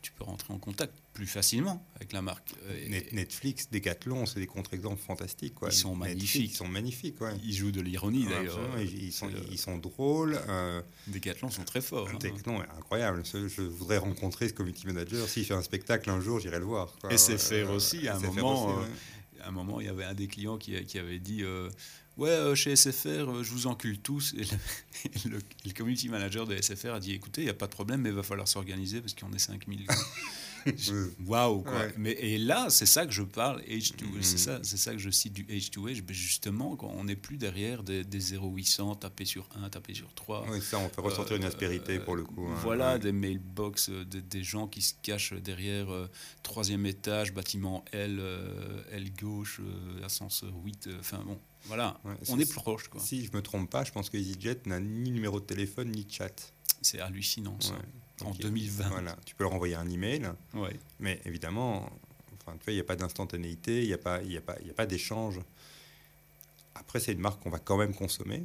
[0.00, 2.54] tu peux rentrer en contact plus facilement avec la marque.
[2.64, 5.54] Euh, Net- Netflix, Decathlon, c'est des contre-exemples fantastiques.
[5.54, 5.68] Quoi.
[5.70, 6.50] Ils sont Netflix, magnifiques.
[6.52, 7.32] Ils sont magnifiques, ouais.
[7.44, 8.58] Ils jouent de l'ironie d'ailleurs.
[8.78, 10.38] Ils, ils sont, C'est, euh, ils sont drôles.
[10.48, 12.08] Euh, Decathlon sont très forts.
[12.08, 12.18] hein.
[12.18, 13.22] Decathlon est incroyable.
[13.24, 15.28] Je, voudrais rencontrer ce community manager.
[15.28, 16.92] S'il fait un spectacle un jour, j'irai le voir.
[17.00, 17.10] quoi.
[17.16, 19.42] SFR Euh, aussi, à un moment, aussi, euh, ouais.
[19.44, 21.68] À un moment, il y avait un des clients qui, qui avait dit euh,
[22.18, 24.34] Ouais, euh, chez SFR, euh, je vous encule tous.
[24.34, 24.44] Et le,
[25.24, 27.72] et le- le community manager de SFR a dit Écoutez, il n'y a pas de
[27.72, 29.86] problème, mais il va falloir s'organiser parce qu'on est 5000.
[30.64, 30.74] Ouais.
[31.26, 31.72] Waouh quoi.
[31.72, 31.94] Ouais.
[31.98, 34.22] Mais, Et là, c'est ça que je parle, H2, Mhm.
[34.22, 36.02] c'est ça, c'est ça que je cite du H2H.
[36.02, 40.14] Ben, Justement, quand on n'est plus derrière des, des 0800, taper sur 1, taper sur
[40.14, 40.46] 3.
[40.52, 42.46] Oui, ça, on fait ressortir une aspérité pour le coup.
[42.46, 42.54] hein.
[42.62, 42.98] Voilà, Ouais.
[43.00, 45.88] des mailbox, euh, des, des gens qui se cachent derrière
[46.44, 48.22] troisième étage, bâtiment L,
[48.92, 49.60] L gauche,
[50.04, 50.86] ascenseur 8.
[50.86, 52.88] euh, Enfin bon, voilà, Ouais, on est proche.
[52.88, 53.00] quoi.
[53.00, 56.04] Si je me trompe pas, je pense que EasyJet n'a ni numéro de téléphone ni
[56.04, 56.52] de chat.
[56.82, 57.72] C'est hallucinant ça.
[57.74, 57.78] Ouais.
[58.22, 58.88] En Donc, il- 2020.
[58.88, 60.78] Voilà, tu peux leur envoyer un email, Ouais.
[61.00, 61.88] mais évidemment,
[62.40, 64.56] enfin, tu vois, il n'y a pas d'instantanéité, il n'y a pas, y a pas,
[64.64, 65.40] y a pas d'échange.
[66.74, 68.44] Après, c'est une marque qu'on va quand même consommer,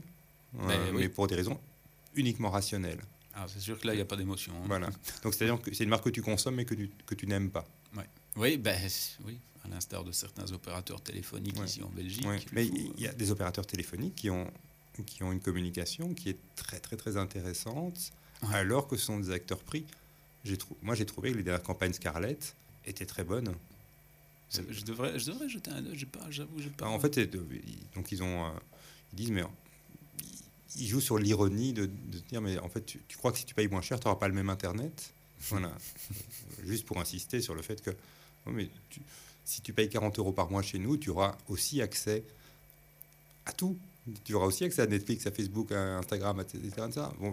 [0.59, 1.01] euh, Ben oui.
[1.01, 1.59] mais pour des raisons
[2.15, 3.01] uniquement rationnelles.
[3.33, 4.51] Ah, c'est sûr que là, il n'y a pas d'émotion.
[4.57, 4.63] hein.
[4.65, 4.89] Voilà.
[5.23, 7.49] Donc, c'est-à-dire que c'est une marque que tu consommes mais que tu, que tu n'aimes
[7.51, 7.67] pas.
[8.35, 8.79] Oui, ben,
[9.25, 11.65] oui, à l'instar de certains opérateurs téléphoniques Ouais.
[11.65, 12.25] ici en Belgique.
[12.25, 12.39] Ouais.
[12.53, 14.49] Mais il y a des opérateurs téléphoniques qui ont,
[15.05, 18.11] qui ont une communication qui est très, très, très intéressante,
[18.43, 18.55] Ouais.
[18.55, 19.85] alors que ce sont des acteurs pris.
[20.81, 23.53] Moi, j'ai trouvé que les dernières campagnes Scarlett étaient très bonnes.
[24.51, 25.97] Je devrais, je devrais jeter un œil,
[26.29, 26.87] j'avoue, j'ai pas.
[26.87, 27.19] En fait,
[27.95, 28.49] donc ils ont, euh,
[29.11, 29.43] ils disent mais
[30.77, 33.45] ils- jouent sur l'ironie de, de dire mais en fait tu, tu crois que si
[33.45, 35.11] tu payes moins cher, tu n'auras pas le même internet?
[35.49, 35.75] Voilà,
[36.65, 37.89] juste pour insister sur le fait que
[38.45, 39.01] mais tu-
[39.47, 42.25] si tu payes 40 euros par mois chez nous, tu auras aussi accès
[43.45, 43.79] à tout.
[44.25, 46.69] Tu auras aussi accès à Netflix, à Facebook, à Instagram, etc.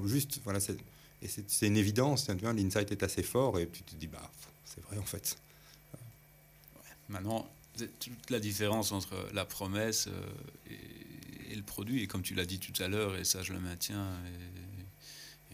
[0.05, 2.29] juste voilà, c'est une évidence.
[2.29, 4.31] L'insight est assez fort et tu te dis bah
[4.65, 5.37] c'est vrai en fait.
[7.09, 10.71] Maintenant, toute la différence entre la promesse euh,
[11.51, 13.61] et, le produit, et comme tu l'as dit tout à l'heure, et ça je le
[13.61, 14.09] maintiens,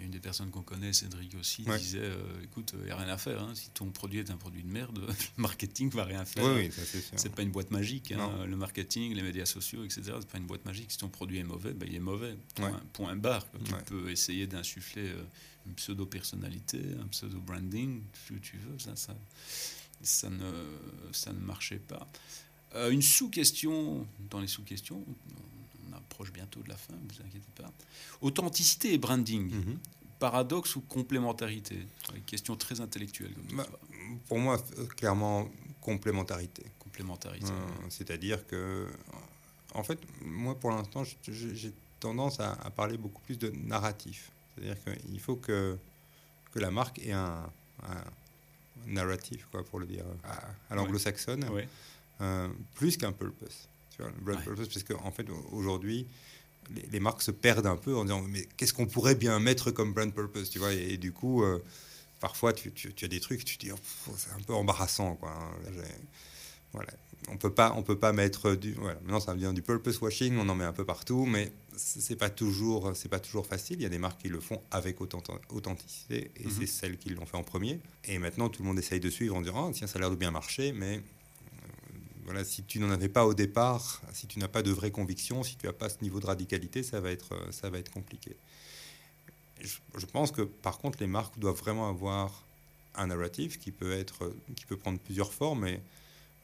[0.01, 3.19] une des personnes qu'on connaît, Cédric aussi, disait euh, écoute, il n'y a rien à
[3.19, 3.43] faire.
[3.43, 3.55] Hein.
[3.55, 6.45] si ton produit est un produit de merde, le marketing va rien faire.
[6.45, 6.71] Oui,
[7.17, 8.13] c'est pas une boîte magique.
[8.13, 8.45] Hein.
[8.47, 10.91] Le marketing, les médias sociaux, etc., c'est pas une boîte magique.
[10.91, 12.37] Si ton produit est mauvais, ben, il est mauvais.
[12.55, 13.47] Point, point barre.
[13.65, 15.23] Tu peux essayer d'insuffler euh,
[15.67, 18.79] une pseudo-personnalité, un pseudo-branding, ce que tu veux.
[18.79, 19.17] Ça, ça,
[20.03, 20.53] ça, ne,
[21.13, 22.09] ça ne marchait pas.
[22.75, 25.60] Euh, une sous-question, dans les sous-questions, on
[26.21, 27.71] approche bientôt de la fin, ne vous inquiétez pas.
[28.21, 29.79] Authenticité et branding, mhm.
[30.19, 31.87] paradoxe ou complémentarité?
[32.15, 33.33] Une question très intellectuelle.
[33.55, 33.67] Bah,
[34.29, 34.63] pour moi,
[34.97, 35.49] clairement,
[35.81, 36.65] complémentarité.
[36.79, 37.51] Complémentarité.
[37.51, 38.89] Euh, c'est-à-dire que,
[39.75, 44.31] en fait, moi, pour l'instant, j'ai tendance à, parler beaucoup plus de narratif.
[44.55, 45.79] C'est-à-dire qu'il faut que,
[46.53, 47.51] que la marque ait un,
[48.87, 50.05] narratif, quoi, pour le dire
[50.69, 51.45] à, l'anglo-saxonne.
[52.21, 53.70] Euh, plus qu'un purpose.
[54.25, 56.07] Purpose, parce qu'en fait, aujourd'hui,
[56.91, 59.93] les, marques se perdent un peu en disant mais qu'est-ce qu'on pourrait bien mettre comme
[59.93, 61.63] brand purpose, tu vois, et, du coup, euh,
[62.21, 65.31] parfois, tu, tu, as des trucs, tu te dis, oh, c'est un peu embarrassant, quoi.
[65.31, 65.83] Hein.
[66.73, 66.91] voilà.
[67.29, 68.73] On peut pas, on peut pas mettre du.
[68.73, 68.99] Voilà.
[69.03, 70.39] Maintenant, ça devient du purpose washing.
[70.39, 73.77] On en met un peu partout, mais c'est pas toujours, c'est pas toujours facile.
[73.79, 76.51] Il y a des marques qui le font avec authenticité, et mm-hmm.
[76.59, 77.79] c'est celles qui l'ont fait en premier.
[78.05, 80.11] Et maintenant, tout le monde essaye de suivre en disant, oh, tiens, ça a l'air
[80.11, 81.03] de bien marcher, mais
[82.31, 85.43] voilà, si tu n'en avais pas au départ, si tu n'as pas de vraie conviction,
[85.43, 87.91] si tu n'as pas ce niveau de radicalité, ça va être, euh, ça va être
[87.91, 88.37] compliqué.
[89.61, 92.45] Je, pense que par contre, les marques doivent vraiment avoir
[92.95, 95.67] un narratif qui peut, être, qui peut prendre plusieurs formes.
[95.67, 95.81] Et,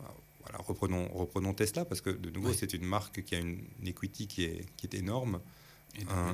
[0.00, 0.04] euh,
[0.40, 4.26] voilà, reprenons, reprenons Tesla, parce que de nouveau, c'est une marque qui a une, equity
[4.26, 5.40] qui est, qui est énorme,
[6.00, 6.32] euh,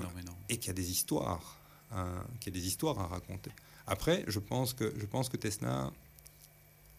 [0.48, 1.58] et qui a des histoires,
[2.40, 3.50] qui a des histoires à raconter.
[3.86, 5.92] Après, je pense que, je pense que Tesla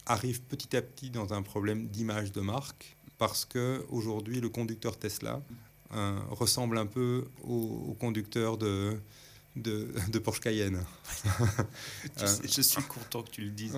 [0.06, 4.97] arrive petit à petit dans un problème d'image de marque parce que aujourd'hui le conducteur
[4.97, 5.41] Tesla
[5.93, 8.99] euh, ressemble un peu au conducteur de,
[9.56, 10.84] de, Porsche Cayenne.
[12.18, 13.74] je suis content que tu le dises.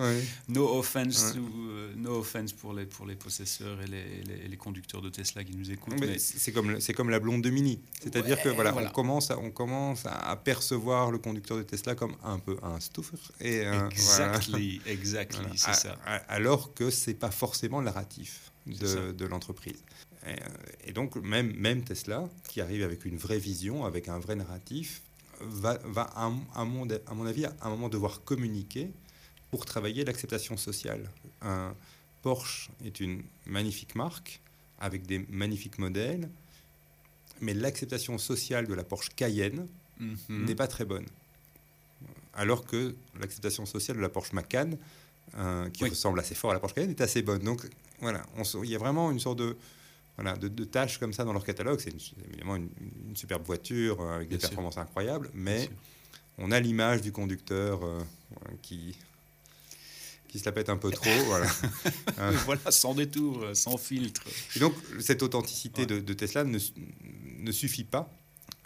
[0.48, 5.10] No offense, euh, no offense pour les pour les possesseurs et les, les, conducteurs de
[5.10, 6.00] Tesla qui nous écoutent.
[6.00, 7.80] Mais, c'est comme c'est comme la blonde de Mini.
[8.02, 12.16] C'est-à-dire que voilà, on commence à, on commence à percevoir le conducteur de Tesla comme
[12.24, 13.16] un peu un stuffer.
[13.40, 15.98] Et exactly, exactly, c'est ça.
[16.28, 19.82] Alors que c'est pas forcément le narratif de, de l'entreprise.
[20.26, 24.34] Et, et, donc même même Tesla qui arrive avec une vraie vision, avec un vrai
[24.34, 25.02] narratif
[25.40, 28.90] va, va à, mon, à, mon, avis, à un moment devoir communiquer
[29.50, 31.10] pour travailler l'acceptation sociale.
[31.42, 31.74] Un
[32.22, 34.40] Porsche est une magnifique marque
[34.80, 36.28] avec des magnifiques modèles,
[37.40, 39.66] mais l'acceptation sociale de la Porsche Cayenne
[40.00, 40.16] mhm.
[40.44, 41.06] n'est pas très bonne.
[42.34, 44.70] Alors que l'acceptation sociale de la Porsche Macan,
[45.36, 47.42] euh, qui ressemble assez fort à la Porsche Cayenne, est assez bonne.
[47.42, 47.66] Donc
[48.00, 48.22] voilà,
[48.62, 49.56] il y a vraiment une sorte de,
[50.16, 51.80] voilà, de, tâches comme ça dans leur catalogue.
[51.80, 51.94] C'est
[52.28, 52.70] évidemment une,
[53.14, 55.70] superbe voiture euh, avec des performances incroyables, mais
[56.38, 58.00] on a l'image du conducteur euh,
[58.62, 58.96] qui,
[60.28, 61.10] qui se la pète un peu trop.
[61.26, 61.46] voilà.
[62.44, 64.22] voilà, sans détour, euh, sans filtre.
[64.54, 66.58] Et donc, cette authenticité de, Tesla ne,
[67.38, 68.10] ne suffit pas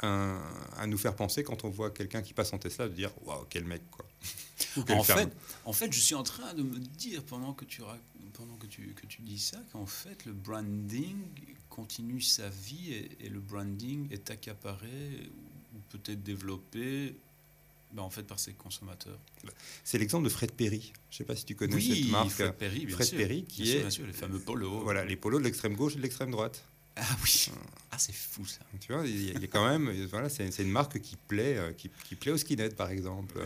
[0.02, 3.46] à, nous faire penser, quand on voit quelqu'un qui passe en Tesla, de dire Waouh,
[3.48, 4.06] quel mec, quoi.
[4.90, 5.30] en, fait,
[5.64, 7.82] en fait, je suis en train de me dire, pendant que tu,
[8.34, 11.16] pendant que tu, que tu dis ça, qu'en fait, le branding
[11.68, 15.30] continue sa vie et, le branding est accaparé
[15.74, 17.14] ou peut-être développé
[17.92, 19.18] ben, en fait par ses consommateurs.
[19.84, 20.92] C'est l'exemple de Fred Perry.
[21.10, 22.30] Je ne sais pas si tu connais cette marque.
[22.30, 24.82] Fred Perry, bien Fred Perry qui est bien sûr, les fameux polos.
[24.82, 26.64] Voilà, les polos de l'extrême gauche et de l'extrême droite.
[27.00, 27.50] Ah oui.
[27.92, 28.60] Ah, c'est fou ça.
[28.78, 31.90] Tu vois, il y, a quand même, voilà, c'est une marque qui plaît, euh, qui,
[32.04, 33.40] qui, plaît aux skinheads par exemple.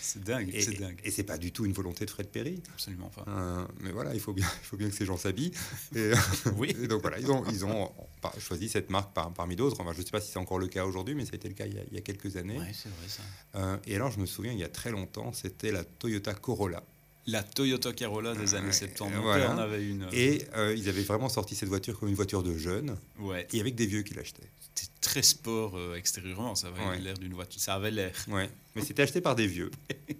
[0.00, 1.00] c'est dingue, c'est dingue.
[1.04, 2.62] Et c'est pas du tout une volonté de Fred Perry.
[2.72, 3.24] Absolument pas.
[3.28, 5.52] Euh, mais voilà, il faut bien, il faut bien que ces gens s'habillent.
[5.94, 6.10] Et,
[6.56, 6.74] oui.
[6.82, 7.92] et donc voilà, ils ont, ils ont
[8.38, 9.80] choisi cette marque parmi d'autres.
[9.80, 11.48] Enfin, je ne sais pas si c'est encore le cas aujourd'hui, mais ça a été
[11.48, 12.58] le cas il y a, il y a quelques années.
[12.58, 13.22] Oui, c'est vrai ça.
[13.56, 16.82] Euh, et alors, je me souviens, il y a très longtemps, c'était la Toyota Corolla.
[17.28, 19.00] La Toyota Corolla des années 70.
[19.18, 20.04] on avait une.
[20.04, 22.96] Euh, et euh, ils avaient vraiment sorti cette voiture comme une voiture de jeunes.
[23.18, 23.48] Ouais.
[23.52, 24.48] Et avec des vieux qui l'achetaient.
[24.60, 27.60] C'était très sport euh, extérieurement, ça avait l'air d'une voiture.
[27.60, 28.14] Ça avait l'air.
[28.28, 28.48] Ouais.
[28.76, 29.70] Mais c'était acheté par des vieux.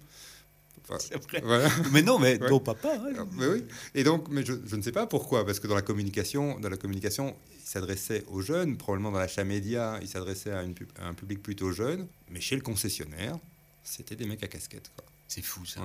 [1.91, 2.93] Mais non, mais ton papa.
[2.95, 3.27] Hein.
[3.33, 3.63] Mais oui.
[3.93, 6.77] Et donc, mais je, ne sais pas pourquoi, parce que dans la communication, dans la
[6.77, 11.43] communication, il s'adressait aux jeunes, probablement dans l'achat média, il s'adressait à, à, un public
[11.43, 13.37] plutôt jeune, mais chez le concessionnaire,
[13.83, 14.89] c'était des mecs à casquette.
[15.27, 15.81] C'est fou ça.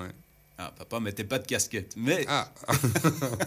[0.65, 2.25] Ah, papa mettait pas de casquette, mais.
[2.29, 2.53] Ah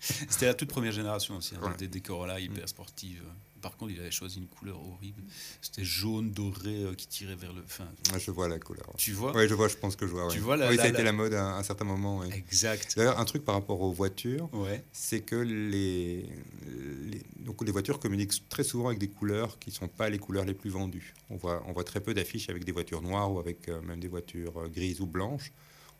[0.00, 1.76] C'était la toute première génération aussi, hein, Ouais.
[1.76, 3.22] des, des Corolla hyper sportives.
[3.60, 5.22] Par contre, il avait choisi une couleur horrible.
[5.60, 7.60] C'était jaune doré euh, qui tirait vers le.
[8.08, 8.86] Moi, je vois la couleur.
[8.96, 10.28] tu vois Oui, je vois, je pense que je vois.
[10.28, 10.32] ouais.
[10.32, 12.24] Tu vois la- oui, la- ça a été la- mode à un certain moment.
[12.24, 12.94] Exact.
[12.96, 14.82] D'ailleurs, un truc par rapport aux voitures, Ouais.
[14.92, 16.24] c'est que les,
[16.66, 20.18] les, donc les voitures communiquent très souvent avec des couleurs qui ne sont pas les
[20.18, 21.12] couleurs les plus vendues.
[21.28, 24.00] On voit, on voit très peu d'affiches avec des voitures noires ou avec euh, même
[24.00, 25.52] des voitures euh, grises ou blanches.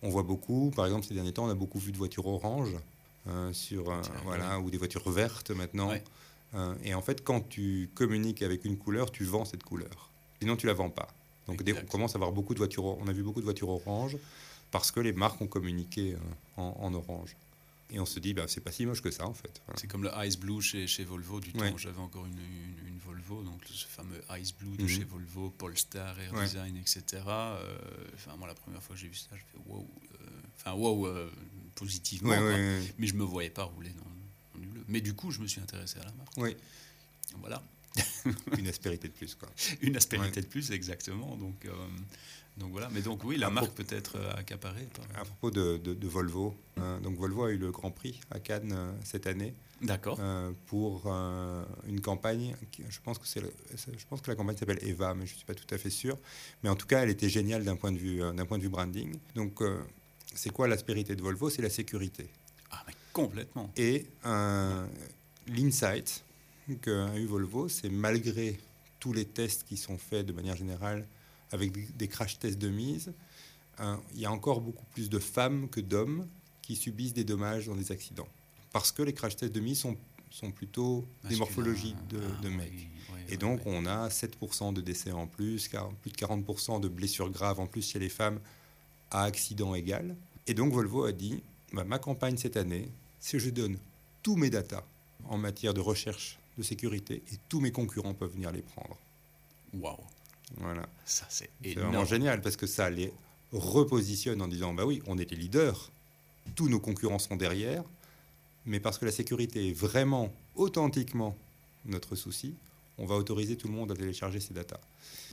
[0.03, 2.77] On voit beaucoup, par exemple, ces derniers temps, on a beaucoup vu de voitures oranges
[3.29, 5.89] euh, sur, euh, Tiens, voilà, ou des voitures vertes maintenant.
[5.91, 6.03] Ouais.
[6.55, 10.11] Euh, et en fait, quand tu communiques avec une couleur, tu vends cette couleur.
[10.41, 11.09] Sinon, tu la vends pas.
[11.47, 12.85] Donc, dès- on commence à avoir beaucoup de voitures.
[12.85, 14.17] On a vu beaucoup de voitures oranges
[14.71, 16.17] parce que les marques ont communiqué
[16.57, 17.37] en, en orange.
[17.93, 19.61] Et on se dit, bah, c'est pas si moche que ça, en fait.
[19.67, 19.81] Voilà.
[19.81, 21.71] C'est comme le Ice Blue chez, chez Volvo du Ouais.
[21.71, 21.77] temps.
[21.79, 24.89] J'avais encore une, une, une Volvo, donc ce fameux Ice Blue de Mhm.
[24.89, 26.45] chez Volvo, Polestar, Air Ouais.
[26.47, 27.03] Design, etc.
[27.27, 27.79] Euh,
[28.15, 29.89] Enfin, moi, la première fois que j'ai vu ça, je fais wow.
[30.21, 30.27] euh,
[30.57, 31.31] Enfin, wow, euh,
[31.75, 32.31] positivement.
[32.31, 32.95] Ouais, ouais, ouais.
[32.99, 34.05] Mais je me voyais pas rouler dans,
[34.55, 34.85] dans du bleu.
[34.89, 36.33] Mais du coup, je me suis intéressé à la marque.
[36.37, 36.57] Oui,
[37.39, 37.63] Voilà.
[38.59, 39.35] une aspérité de plus.
[39.35, 39.49] Quoi.
[39.81, 41.35] Une aspérité de plus, exactement.
[41.37, 41.73] Donc, euh,
[42.61, 42.89] donc voilà.
[42.93, 44.87] Mais donc, oui, la marque peut être euh, accaparée.
[44.95, 48.21] par- À propos de, de- de Volvo, hein, donc Volvo a eu le Grand Prix
[48.31, 50.19] à Cannes euh, cette année D'accord.
[50.21, 51.07] euh, pour
[51.89, 52.55] une campagne.
[52.71, 55.27] qui- je, pense que c'est le- c'est- je pense que la campagne s'appelle Eva, mais
[55.27, 56.17] je ne suis pas tout à fait sûr.
[56.63, 58.69] Mais en tout cas, elle était géniale d'un point, de vue, d'un point de vue
[58.69, 59.17] branding.
[59.35, 59.61] Donc,
[60.35, 61.51] c'est quoi l'aspérité de Volvo?
[61.51, 62.29] C'est la sécurité.
[62.71, 63.71] Ah, mais complètement.
[63.77, 64.07] Et
[65.49, 66.23] l'insight
[66.83, 68.59] qu'a eu Volvo, c'est malgré
[69.01, 71.07] tous les tests qui sont faits de manière générale
[71.53, 73.13] avec des- crash tests de mise,
[73.81, 76.27] euh, il y a encore beaucoup plus de femmes que d'hommes
[76.63, 78.29] qui subissent des dommages dans des accidents.
[78.73, 79.97] Parce que les crash tests de mise sont,
[80.31, 82.73] sont plutôt des morphologies de, Ah, de mecs.
[82.73, 82.89] oui,
[83.29, 86.89] Et oui, donc, on a 7% de décès en plus, car- plus de 40% de
[86.89, 88.39] blessures graves en plus chez les femmes
[89.11, 90.15] à accident égal.
[90.47, 91.43] Et donc, Volvo a dit
[91.73, 92.89] bah, ma campagne cette année,
[93.19, 93.77] c'est je donne
[94.23, 94.85] tous mes datas
[95.29, 98.97] en matière de recherche de sécurité et tous mes concurrents peuvent venir les prendre.
[99.75, 99.97] Waouh,
[100.57, 100.89] Voilà.
[101.05, 103.13] ça c'est vraiment génial parce que ça les
[103.53, 105.91] repositionne en disant bah oui, on est les leaders,
[106.55, 107.83] tous nos concurrents sont derrière,
[108.67, 111.37] mais parce que la sécurité est vraiment authentiquement
[111.87, 112.55] notre souci,
[112.99, 114.81] on va autoriser tout le monde à télécharger ces datas.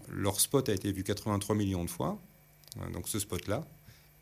[0.09, 2.17] Leur spot a été vu 83 millions de fois,
[2.79, 3.65] hein, donc ce spot-là,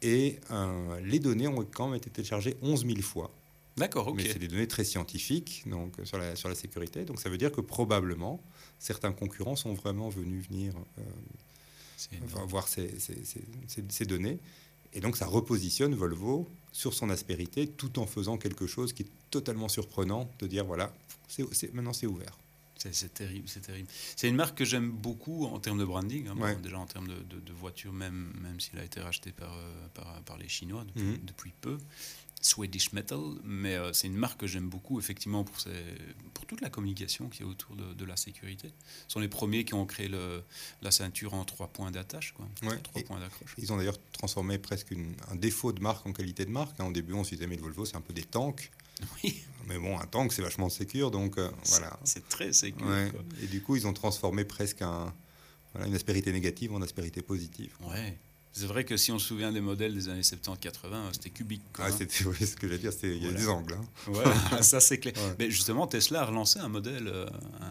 [0.01, 3.31] et euh, les données ont quand même été téléchargées 11 000 fois.
[3.77, 4.15] D'accord, ok.
[4.17, 7.03] Mais c'est des données très scientifiques donc, euh, sur, la, sur la sécurité.
[7.03, 8.41] Donc ça veut dire que probablement
[8.79, 11.01] certains concurrents sont vraiment venus venir euh,
[12.47, 14.39] voir ces, ces- ces- ces- ces données.
[14.93, 19.09] Et donc ça repositionne Volvo sur son aspérité tout en faisant quelque chose qui est
[19.29, 20.93] totalement surprenant de dire voilà,
[21.73, 22.37] maintenant c'est ouvert.
[22.77, 23.87] C'est terrible, c'est terrible.
[24.15, 26.55] C'est une marque que j'aime beaucoup en termes de branding, hein, Ouais.
[26.57, 29.87] déjà en termes de, de, de voiture, même, même s'il a été racheté par, euh,
[29.95, 31.19] par, par les Chinois depuis, Mhm.
[31.25, 31.79] depuis peu.
[32.41, 35.71] Swedish Metal, mais euh, c'est une marque que j'aime beaucoup effectivement pour, ses-
[36.33, 38.71] pour toute la communication qui est autour de, de la sécurité.
[39.07, 40.43] Ce sont les premiers qui ont créé le,
[40.83, 42.47] la ceinture en trois points d'attache, quoi.
[42.63, 42.77] Ouais.
[42.79, 43.55] trois points d'accroche.
[43.57, 46.79] ils ont d'ailleurs transformé presque une- un défaut de marque en qualité de marque.
[46.79, 48.71] Au début, on se disait mais le Volvo c'est un peu des tanks.
[49.23, 51.99] Oui, Mais bon, un tank c'est vachement sécure, donc euh, voilà.
[52.03, 52.85] c'est très sécure.
[52.87, 53.11] Ouais.
[53.41, 55.13] Et du coup, ils ont transformé presque un,
[55.73, 57.75] voilà, une aspérité négative en aspérité positive.
[57.81, 58.17] Ouais.
[58.57, 61.61] C'est vrai que si on se souvient des modèles des années 70-80, c'était cubique.
[61.73, 61.95] quoi, Ah, hein.
[61.97, 63.37] c'était oui, ce que j'allais dire, c'est il y a Voilà.
[63.37, 63.73] des angles.
[63.73, 64.11] hein.
[64.13, 64.23] Ouais,
[64.63, 65.13] ça c'est clair.
[65.17, 65.35] Ouais.
[65.39, 67.05] Mais justement, Tesla a relancé un modèle.
[67.05, 67.25] euh,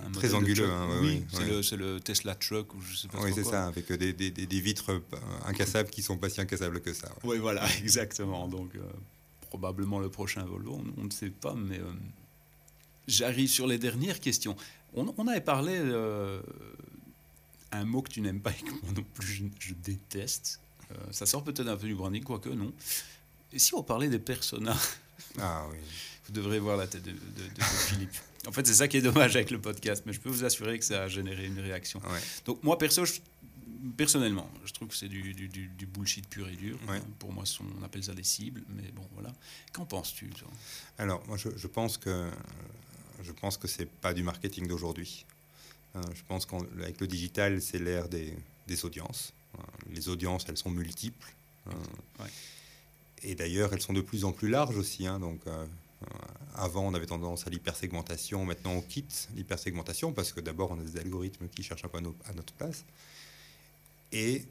[0.06, 3.08] un Très modèle anguleux, hein, ouais, oui, ouais, c'est le, Tesla Truck ou je sais
[3.08, 5.00] pas Oui, c'est ça, avec des, des- vitres euh,
[5.46, 7.10] incassables qui sont pas si incassables que ça.
[7.24, 8.46] Oui, voilà, exactement.
[8.46, 8.80] Donc, euh,
[9.48, 11.84] probablement le prochain Volvo, on, on ne sait pas, mais euh,
[13.08, 14.54] j'arrive sur les dernières questions.
[14.92, 16.42] On, on avait parlé euh,
[17.72, 20.60] un mot que tu n'aimes pas et que moi non plus je, je déteste.
[20.94, 22.72] Euh, ça sort peut-être un peu du branding, quoique non.
[23.52, 24.76] Et si on parlait des personas?
[25.38, 25.76] Ah oui.
[26.26, 28.16] Vous devrez voir la tête de, de- de- de Philippe.
[28.46, 30.78] En fait, c'est ça qui est dommage avec le podcast, mais je peux vous assurer
[30.78, 32.00] que ça a généré une réaction.
[32.00, 32.20] Ouais.
[32.46, 33.20] Donc moi, perso, je-
[33.96, 36.78] personnellement, je trouve que c'est du, du- du- du bullshit pur et dur.
[36.88, 37.00] Ouais.
[37.18, 37.44] Pour moi,
[37.80, 39.32] on appelle ça des cibles, mais bon, voilà.
[39.72, 40.30] Qu'en penses-tu
[40.98, 42.30] Alors, moi, je, je pense que
[43.22, 45.24] je pense que c'est pas du marketing d'aujourd'hui.
[45.96, 48.34] Euh, je pense qu'avec le digital, c'est l'ère des,
[48.66, 49.32] des audiences.
[49.58, 51.34] Euh, Les audiences, elles sont multiples.
[51.66, 52.26] Ouais.
[53.22, 55.06] Et d'ailleurs, elles sont de plus en plus larges aussi.
[55.06, 55.18] hein.
[55.18, 55.66] donc, euh,
[56.02, 56.06] euh,
[56.56, 58.44] avant, on avait tendance à l'hypersegmentation.
[58.44, 61.98] Maintenant, on quitte l'hypersegmentation parce que d'abord, on a des algorithmes qui cherchent un peu
[61.98, 62.84] à, notre place.
[64.12, 64.44] Et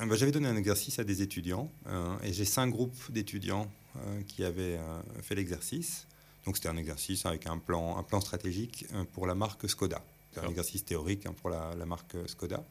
[0.00, 1.70] euh, bah, j'avais donné un exercice à des étudiants.
[1.88, 4.78] euh, et j'ai cinq groupes d'étudiants euh, qui avaient
[5.22, 6.06] fait l'exercice.
[6.46, 10.02] Donc, c'était un exercice avec un plan, un plan stratégique pour la marque Skoda.
[10.30, 12.64] C'était un exercice théorique hein, pour la, la marque Skoda.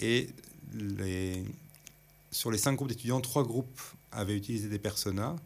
[0.00, 0.28] Et
[0.74, 1.44] les,
[2.30, 3.80] sur les cinq groupes d'étudiants, trois groupes
[4.12, 5.36] avaient utilisé des personas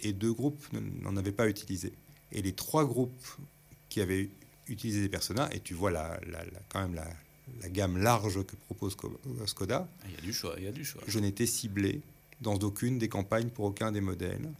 [0.00, 1.92] et deux groupes ne- n'en avaient pas utilisé.
[2.32, 3.26] Et les trois groupes
[3.88, 4.28] qui avaient
[4.66, 6.20] utilisé des personas, et tu vois la,
[6.68, 7.06] quand même la,
[7.70, 8.96] gamme large que propose
[9.46, 9.88] Skoda.
[10.06, 11.02] Il y a du choix, il y a du choix.
[11.06, 12.02] Je n'étais ciblé
[12.40, 14.50] dans aucune des campagnes pour aucun des modèles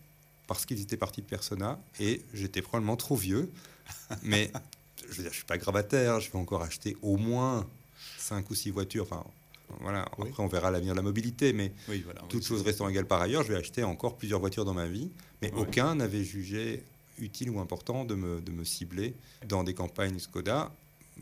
[0.46, 3.52] parce qu'ils étaient partis de Persona et j'étais probablement trop vieux.
[4.22, 4.50] Mais
[5.08, 7.68] je veux dire, je suis pas gravataire, je vais encore acheter au moins
[8.18, 9.04] 5 ou 6 voitures.
[9.04, 9.24] Enfin,
[9.80, 10.02] voilà.
[10.02, 13.20] Après, on verra l'avenir de la mobilité, mais oui, voilà, toutes choses restant égales par
[13.20, 15.10] ailleurs, je vais acheter encore plusieurs voitures dans ma vie.
[15.42, 16.82] Mais aucun n'avait jugé
[17.18, 19.14] utile ou important de me, de me cibler
[19.46, 20.72] dans des campagnes Skoda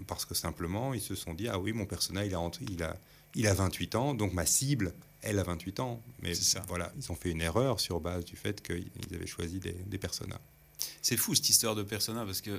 [0.07, 2.97] parce que simplement ils se sont dit ah oui mon personnel il a, il a,
[3.35, 4.93] il a 28 ans donc ma cible
[5.23, 6.63] elle a 28 ans mais ça.
[6.69, 9.99] voilà ils ont fait une erreur sur base du fait qu'ils avaient choisi des, des
[9.99, 10.41] personas
[11.01, 12.51] c'est fou cette histoire de persona parce que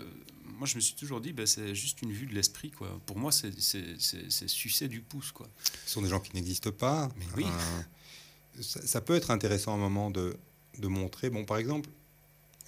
[0.58, 2.99] moi je me suis toujours dit ben, c'est juste une vue de l'esprit quoi.
[3.05, 5.47] Pour moi c'est sucer du pouce quoi.
[5.86, 7.10] Ce sont des gens qui n'existent pas.
[7.18, 7.45] Mais oui.
[7.45, 10.36] Euh, ça, ça, peut être intéressant à un moment de,
[10.80, 11.89] de montrer bon par exemple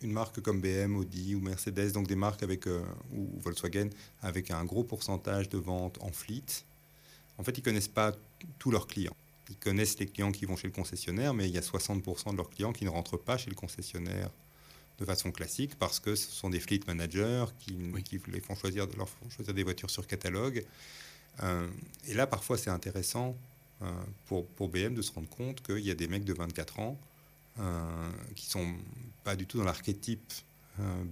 [0.02, 2.82] une marque comme BM, Audi ou Mercedes, donc des marques avec, euh,
[3.14, 3.90] ou Volkswagen,
[4.22, 6.64] avec un gros pourcentage de ventes en fleet,
[7.38, 8.14] en fait, ils ne connaissent pas
[8.60, 9.16] tous leurs clients.
[9.50, 12.38] Ils connaissent les clients qui vont chez le concessionnaire, mais il y a 60% de
[12.38, 14.30] leurs clients qui ne rentrent pas chez le concessionnaire
[15.00, 18.88] de façon classique parce que ce sont des fleet managers qui, qui les font choisir,
[18.98, 20.66] leur font choisir des voitures sur catalogue.
[21.44, 21.68] Euh,
[22.08, 23.36] et là, parfois, c'est intéressant
[23.82, 23.92] euh,
[24.28, 27.00] pour, pour BM de se rendre compte qu'il y a des mecs de 24 ans
[27.60, 28.74] euh, qui sont
[29.24, 30.34] pas du tout dans l'archétype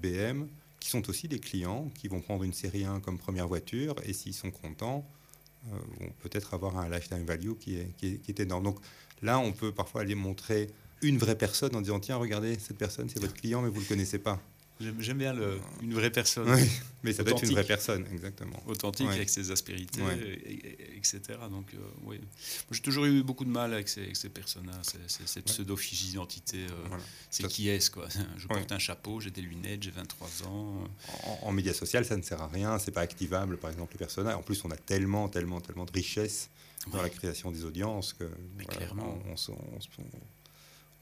[0.01, 0.47] BM,
[0.79, 4.13] qui sont aussi des clients qui vont prendre une série 1 comme première voiture et
[4.13, 5.05] s'ils sont contents,
[5.99, 8.63] vont peut-être avoir un lifetime value qui est, qui est, qui est énorme.
[8.63, 8.79] Donc
[9.21, 10.69] là, on peut parfois aller montrer
[11.01, 13.81] une vraie personne en disant tiens, regardez, cette personne, c'est votre client, mais vous ne
[13.81, 14.41] le connaissez pas.
[14.79, 16.47] J'aime bien le, une vraie personne.
[16.49, 16.69] Oui,
[17.01, 18.61] mais ça doit être une vraie personne, exactement.
[18.67, 20.01] Authentique, avec ses aspérités,
[20.95, 21.19] etc.
[21.49, 22.19] Donc, euh, oui.
[22.69, 26.65] J'ai toujours eu beaucoup de mal avec ces, ces personnages, cette pseudo-fiche d'identité.
[26.65, 26.97] Euh,
[27.31, 30.83] c'est qui est-ce, quoi Je porte un chapeau, j'ai des lunettes, j'ai 23 ans.
[31.41, 34.35] En, médias sociaux, ça ne sert à rien, c'est pas activable, par exemple, les personnages.
[34.35, 36.49] En plus, on a tellement, tellement, tellement de richesse
[36.91, 38.29] dans la création des audiences que
[38.67, 39.19] clairement.
[39.25, 39.79] On, on,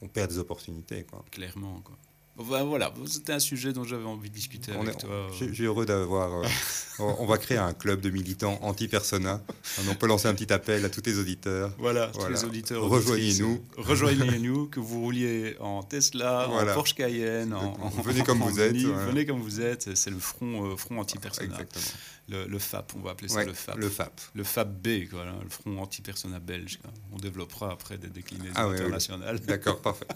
[0.07, 1.03] perd des opportunités.
[1.03, 1.23] Quoi.
[1.31, 1.97] Clairement, quoi.
[2.37, 5.27] Voilà, c'était un sujet dont j'avais envie de discuter avec toi.
[5.39, 6.43] Je suis heureux d'avoir.
[6.43, 6.47] Euh,
[6.99, 9.41] on va créer un club de militants anti-persona.
[9.89, 11.71] On peut lancer un petit appel à tous les auditeurs.
[11.77, 12.83] Voilà, tous les auditeurs.
[12.83, 13.63] Rejoignez-nous.
[13.77, 17.53] Rejoignez-nous, que vous rouliez en Tesla, en Porsche Cayenne.
[17.53, 18.75] En, venez comme vous êtes.
[18.75, 19.95] Venez comme vous êtes.
[19.95, 21.45] C'est le front, euh, front anti-persona.
[21.45, 21.85] Exactement
[22.27, 23.77] le, FAP, on va appeler ça le FAP.
[23.77, 24.21] Le FAP.
[24.33, 26.79] Le FAP B, le Front Anti-Persona belge.
[27.11, 29.39] On développera après des déclinaisons ah internationales.
[29.45, 30.07] D'accord, parfait.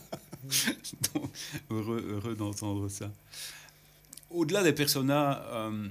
[1.69, 3.11] heureux heureux d'entendre ça.
[4.31, 5.87] Au-delà des personas, euh,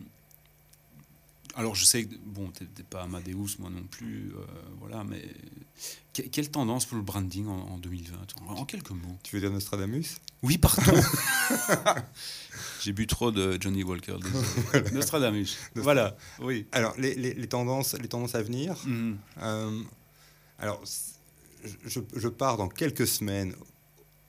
[1.59, 4.45] alors je sais que bon, t'es pas Amadeus, moi non plus, euh,
[4.79, 5.29] voilà, mais
[6.13, 9.19] quelle tendance pour le branding en, 2020 En quelques mots.
[9.25, 10.19] Tu veux dire Nostradamus?
[10.45, 10.93] Oui, pardon.
[12.81, 14.19] J'ai bu trop de Johnny Walker.
[14.93, 15.59] Nostradamus.
[15.75, 16.65] Voilà, oui.
[16.71, 18.77] Alors, les, tendances, les tendances à venir.
[18.87, 19.19] Mhm.
[19.43, 19.83] Euh,
[20.61, 20.81] alors,
[21.85, 23.53] je, pars dans quelques semaines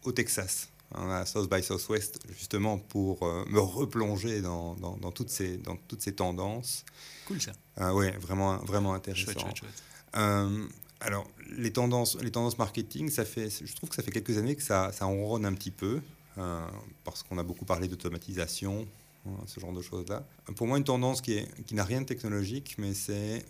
[0.04, 5.58] au Texas, à South by Southwest, justement pour euh, me replonger dans, dans, toutes ces,
[5.58, 6.84] dans toutes ces tendances.
[7.28, 7.52] Cool ça.
[7.80, 9.26] Euh, oui, vraiment, vraiment intéressant.
[9.26, 9.84] Chouette, chouette, chouette.
[10.18, 10.68] Euh,
[11.00, 14.56] alors, les tendances, les tendances marketing, ça fait, je trouve que ça fait quelques années
[14.56, 16.02] que ça, ça enronne un petit peu,
[16.38, 16.68] euh,
[17.04, 18.88] parce qu'on a beaucoup parlé d'automatisation,
[19.28, 20.26] hein, ce genre de choses-là.
[20.56, 23.46] Pour moi, une tendance qui, est, qui n'a rien de technologique, mais c'est...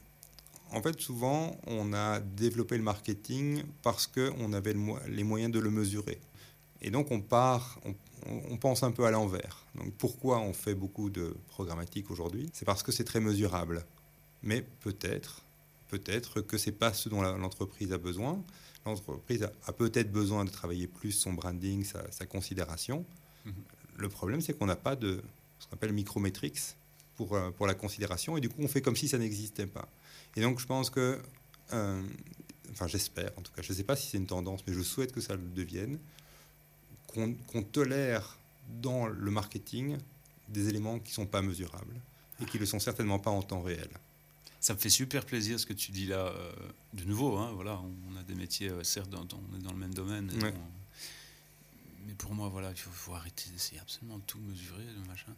[0.72, 4.76] En fait, souvent, on a développé le marketing parce qu'on avait
[5.08, 6.20] les moyens de le mesurer.
[6.82, 7.94] Et donc, on part, on,
[8.50, 9.66] on pense un peu à l'envers.
[9.76, 12.50] Donc, pourquoi on fait beaucoup de programmatique aujourd'hui?
[12.54, 13.86] C'est parce que c'est très mesurable.
[14.44, 15.44] Mais peut-être
[15.90, 18.42] peut-être que ce n'est pas ce dont l'entreprise a besoin.
[18.86, 23.06] L'entreprise a, peut-être besoin de travailler plus son branding, sa, considération.
[23.46, 23.54] Mhm.
[23.98, 25.22] Le problème, c'est qu'on n'a pas de
[25.60, 26.60] ce qu'on appelle micrometrics
[27.18, 29.90] pour, euh, pour la considération, et du coup, on fait comme si ça n'existait pas.
[30.38, 31.20] Et donc, je pense que,
[31.74, 32.02] euh,
[32.72, 34.82] enfin, j'espère, en tout cas, je ne sais pas si c'est une tendance, mais je
[34.82, 36.00] souhaite que ça le devienne,
[37.14, 38.38] qu'on tolère
[38.82, 39.98] dans le marketing
[40.48, 41.96] des éléments qui ne sont pas mesurables
[42.42, 43.90] et qui ne le sont certainement pas en temps réel.
[44.62, 46.28] Ça me fait super plaisir ce que tu dis là.
[46.28, 46.52] Euh,
[46.94, 47.82] de nouveau, hein, voilà,
[48.12, 50.30] on a des métiers, euh, certes, on est dans le même domaine.
[52.06, 55.34] mais pour moi, voilà, il faut, arrêter d'essayer absolument tout mesurer, le machin.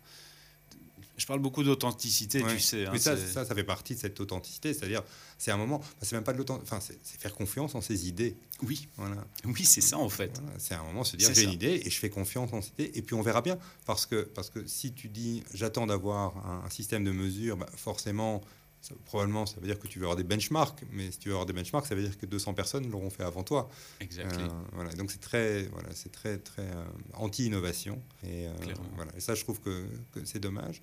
[1.18, 2.88] Je parle beaucoup d'authenticité, tu sais.
[2.88, 4.74] Hein, mais ça, ça, ça, fait partie de cette authenticité.
[4.74, 5.04] C'est-à-dire,
[5.38, 8.36] c'est un moment, c'est même pas de l'authenticité, enfin, c'est faire confiance en ses idées.
[8.64, 9.24] Oui, voilà.
[9.46, 10.42] Oui, c'est ça en fait.
[10.58, 12.92] c'est un moment se dire j'ai une idée et je fais confiance en cette idée
[12.96, 13.60] et puis on verra bien.
[13.86, 18.42] Parce que, parce que si tu dis j'attends d'avoir un, système de mesure, bah, forcément
[18.82, 21.36] ça- probablement, ça veut dire que tu veux avoir des benchmarks, mais si tu veux
[21.36, 23.70] avoir des benchmarks, ça veut dire que 200 personnes l'auront fait avant toi.
[24.00, 24.44] Exactly.
[24.44, 28.02] Euh, voilà, donc c'est très, voilà, c'est très, très euh, anti-innovation.
[28.24, 28.54] Et, euh,
[28.96, 30.82] voilà, et ça, je trouve que, que c'est dommage.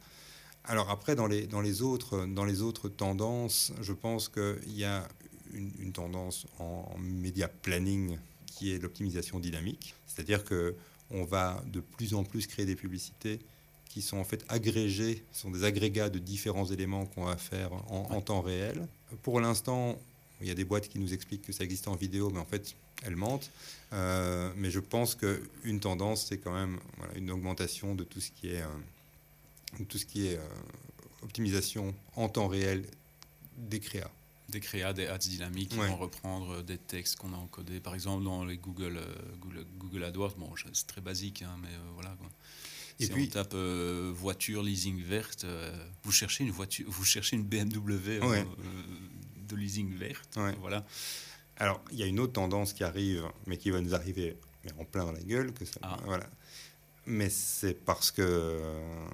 [0.64, 4.84] Alors après, dans les, dans, les autres, dans les autres tendances, je pense qu'il y
[4.84, 5.08] a
[5.52, 9.94] une, une tendance en, en media planning qui est l'optimisation dynamique.
[10.06, 10.74] C'est-à-dire que
[11.10, 13.40] on va de plus en plus créer des publicités
[13.88, 18.08] qui sont en fait agrégées, sont des agrégats de différents éléments qu'on va faire en,
[18.10, 18.86] en temps réel.
[19.22, 19.98] Pour l'instant,
[20.40, 22.44] il y a des boîtes qui nous expliquent que ça existe en vidéo, mais en
[22.44, 23.50] fait, elles mentent.
[23.92, 28.30] Euh, mais je pense qu'une tendance, c'est quand même voilà, une augmentation de tout ce
[28.30, 30.42] qui est, euh, tout ce qui est euh,
[31.22, 32.84] optimisation en temps réel
[33.56, 34.10] des créas.
[34.50, 35.88] Des créas, des ads dynamiques qui Ouais.
[35.88, 37.80] vont reprendre des textes qu'on a encodés.
[37.80, 39.00] Par exemple, dans les Google,
[39.40, 42.10] Google, Google AdWords, bon, c'est très basique, hein, mais euh, voilà.
[42.18, 42.28] Quoi.
[43.00, 45.72] Et si puis- on tape euh, voiture leasing verte, euh,
[46.02, 48.46] vous cherchez une voiture, vous cherchez une BMW euh, Ouais.
[49.48, 50.54] de leasing verte, Ouais.
[50.60, 50.84] voilà.
[51.58, 54.72] Alors, il y a une autre tendance qui arrive, mais qui va nous arriver mais
[54.80, 55.52] en plein dans la gueule.
[55.52, 55.98] Que ça, Ah.
[56.04, 56.28] voilà.
[57.06, 58.60] Mais c'est parce que,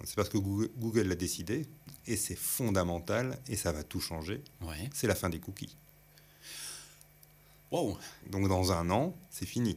[0.05, 1.67] c'est parce que Google, Google l'a décidé,
[2.07, 4.43] et c'est fondamental, et ça va tout changer.
[4.63, 4.91] Ouais.
[4.95, 5.77] C'est la fin des cookies.
[7.71, 7.99] Wow,
[8.31, 9.77] Donc, dans un an, c'est fini.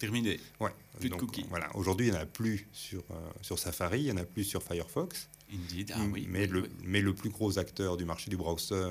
[0.00, 0.40] Terminé.
[0.58, 0.70] Ouais.
[0.98, 1.46] Plus de Donc, cookies.
[1.48, 1.74] Voilà.
[1.76, 4.42] Aujourd'hui, il n'y en a plus sur, euh, sur Safari, il n'y en a plus
[4.42, 5.28] sur Firefox.
[5.52, 5.92] Indeed.
[5.94, 6.26] Ah oui.
[6.28, 6.68] mais, oui, le, oui.
[6.82, 8.90] mais le plus gros acteur du marché du browser,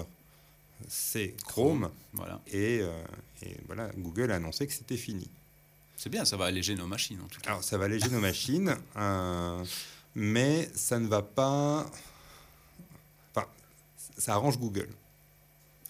[0.87, 1.89] c'est Chrome.
[2.13, 2.41] Voilà.
[2.47, 3.03] Et, euh,
[3.41, 5.27] et voilà, Google a annoncé que c'était fini.
[5.97, 7.49] C'est bien, ça va alléger nos machines en tout cas.
[7.51, 9.65] Alors, ça va alléger nos machines, euh,
[10.15, 11.89] mais ça ne va pas.
[13.35, 13.47] Enfin,
[14.17, 14.87] ça arrange Google.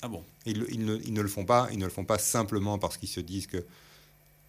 [0.01, 0.23] Ah bon?
[0.45, 1.67] Ils, ils ne, ils ne le font pas.
[1.71, 3.63] Ils ne le font pas simplement parce qu'ils se disent que,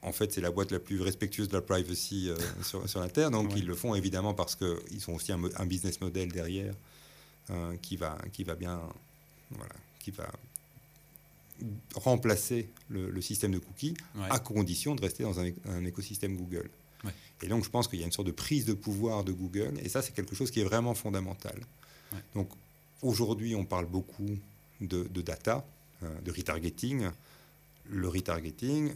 [0.03, 3.09] en fait, c'est la boîte la plus respectueuse de la privacy euh, sur, sur la
[3.09, 3.31] terre.
[3.31, 3.59] Donc, Ouais.
[3.59, 6.75] ils le font évidemment parce qu'ils ont aussi un, business model derrière
[7.51, 8.81] euh, qui va, qui va bien,
[9.51, 10.31] voilà, qui va
[11.95, 14.27] remplacer le, le système de cookies Ouais.
[14.31, 16.71] à condition de rester dans un, écosystème Google.
[17.05, 17.13] Ouais.
[17.43, 19.75] Et donc, je pense qu'il y a une sorte de prise de pouvoir de Google,
[19.83, 21.59] et ça, c'est quelque chose qui est vraiment fondamental.
[22.35, 22.49] Donc,
[23.03, 24.29] aujourd'hui, on parle beaucoup
[24.81, 25.65] de, de data,
[26.03, 27.09] euh, de retargeting.
[27.89, 28.93] Le retargeting,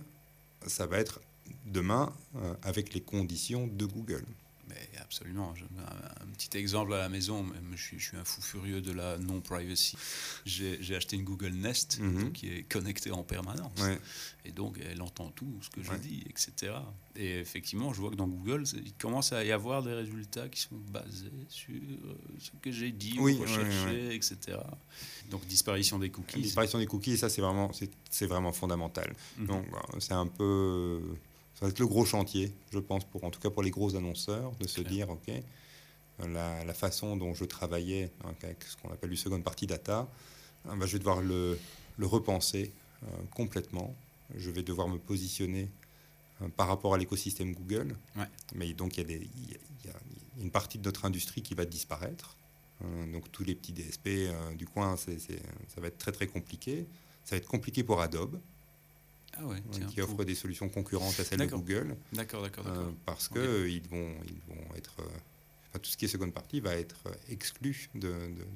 [0.66, 1.20] ça va être
[1.66, 4.24] demain euh, avec les conditions de Google.
[4.68, 5.54] Mais absolument.
[5.78, 7.44] Un, un petit exemple à la maison,
[7.74, 9.96] je suis, je suis un fou furieux de la non-privacy.
[10.46, 12.22] J'ai j'ai acheté une Google Nest Mhm.
[12.24, 13.78] donc, qui est connectée en permanence.
[13.80, 13.98] Ouais.
[14.46, 15.98] Et donc, elle entend tout ce que je Ouais.
[15.98, 16.72] dis, etc.
[17.16, 20.60] Et effectivement, je vois que dans Google, il commence à y avoir des résultats qui
[20.60, 24.58] sont basés sur euh, ce que j'ai dit Oui, ou ouais, recherché, etc.
[25.30, 26.40] Donc, disparition des La cookies.
[26.42, 29.14] disparition des cookies, ça, c'est vraiment, c'est, c'est vraiment fondamental.
[29.38, 29.46] Mhm.
[29.46, 31.00] Donc, euh, c'est un peu.
[31.54, 33.94] Ça va être le gros chantier, je pense, pour, en tout cas pour les gros
[33.96, 34.92] annonceurs, de se Clair.
[34.92, 35.30] dire OK,
[36.18, 40.08] la, la façon dont je travaillais hein, avec ce qu'on appelle du second party data,
[40.68, 41.58] hein, bah, je vais devoir le,
[41.96, 42.72] le repenser
[43.04, 43.94] euh, complètement.
[44.36, 45.70] Je vais devoir me positionner
[46.42, 47.96] euh, par rapport à l'écosystème Google.
[48.16, 48.24] Ouais.
[48.54, 52.36] Mais donc, il y, a y y une partie de notre industrie qui va disparaître.
[52.84, 55.12] Euh, donc, tous les petits DSP euh, du coin, ça
[55.80, 56.86] va être très, très compliqué.
[57.24, 58.40] Ça va être compliqué pour Adobe,
[59.36, 61.46] Ah ouais, tiens, qui offre des solutions concurrentes à celles de.
[61.46, 62.92] Google, D'accord, d'accord, euh, d'accord.
[63.04, 63.34] parce Ok.
[63.34, 65.04] que ils vont, ils vont être, euh,
[65.70, 68.46] enfin, tout ce qui est seconde partie va être euh, exclu de, de-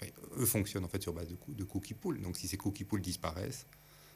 [0.00, 2.20] enfin, eux fonctionnent en fait sur base de, coo- de cookie pool.
[2.22, 3.66] Donc si ces cookie pools disparaissent,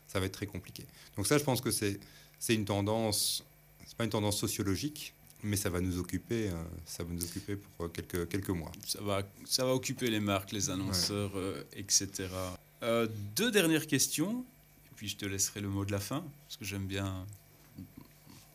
[0.09, 0.84] ça va être très compliqué.
[1.16, 2.01] Donc ça, je pense que c'est
[2.38, 3.45] c'est une tendance,
[3.86, 5.14] c'est pas une tendance sociologique,
[5.45, 6.55] mais ça va nous occuper, euh,
[6.86, 8.72] ça va nous occuper pour euh, quelques quelques mois.
[8.86, 12.09] Ça va, ça va occuper les marques, les annonceurs, euh, etc.
[12.82, 14.45] Euh, deux dernières questions,
[15.03, 17.27] puis je te laisserai le mot de la fin, parce que j'aime bien,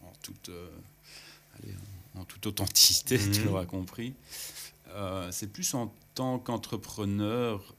[0.01, 0.69] en toute, euh,
[1.59, 1.73] allez,
[2.15, 3.45] en toute authenticité, tu Mhm.
[3.47, 4.13] l'auras compris.
[4.91, 7.75] Euh, C'est plus en tant qu'entrepreneur.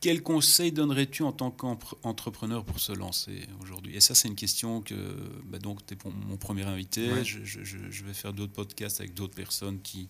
[0.00, 3.94] Quel conseil donnerais-tu en tant qu'entrepreneur pour se lancer aujourd'hui?
[3.94, 5.14] Et ça, c'est une question que,
[5.44, 5.98] bah donc, tu es
[6.28, 7.12] mon premier invité.
[7.12, 7.24] Ouais.
[7.24, 10.08] Je, je- je- je vais faire d'autres podcasts avec d'autres personnes qui,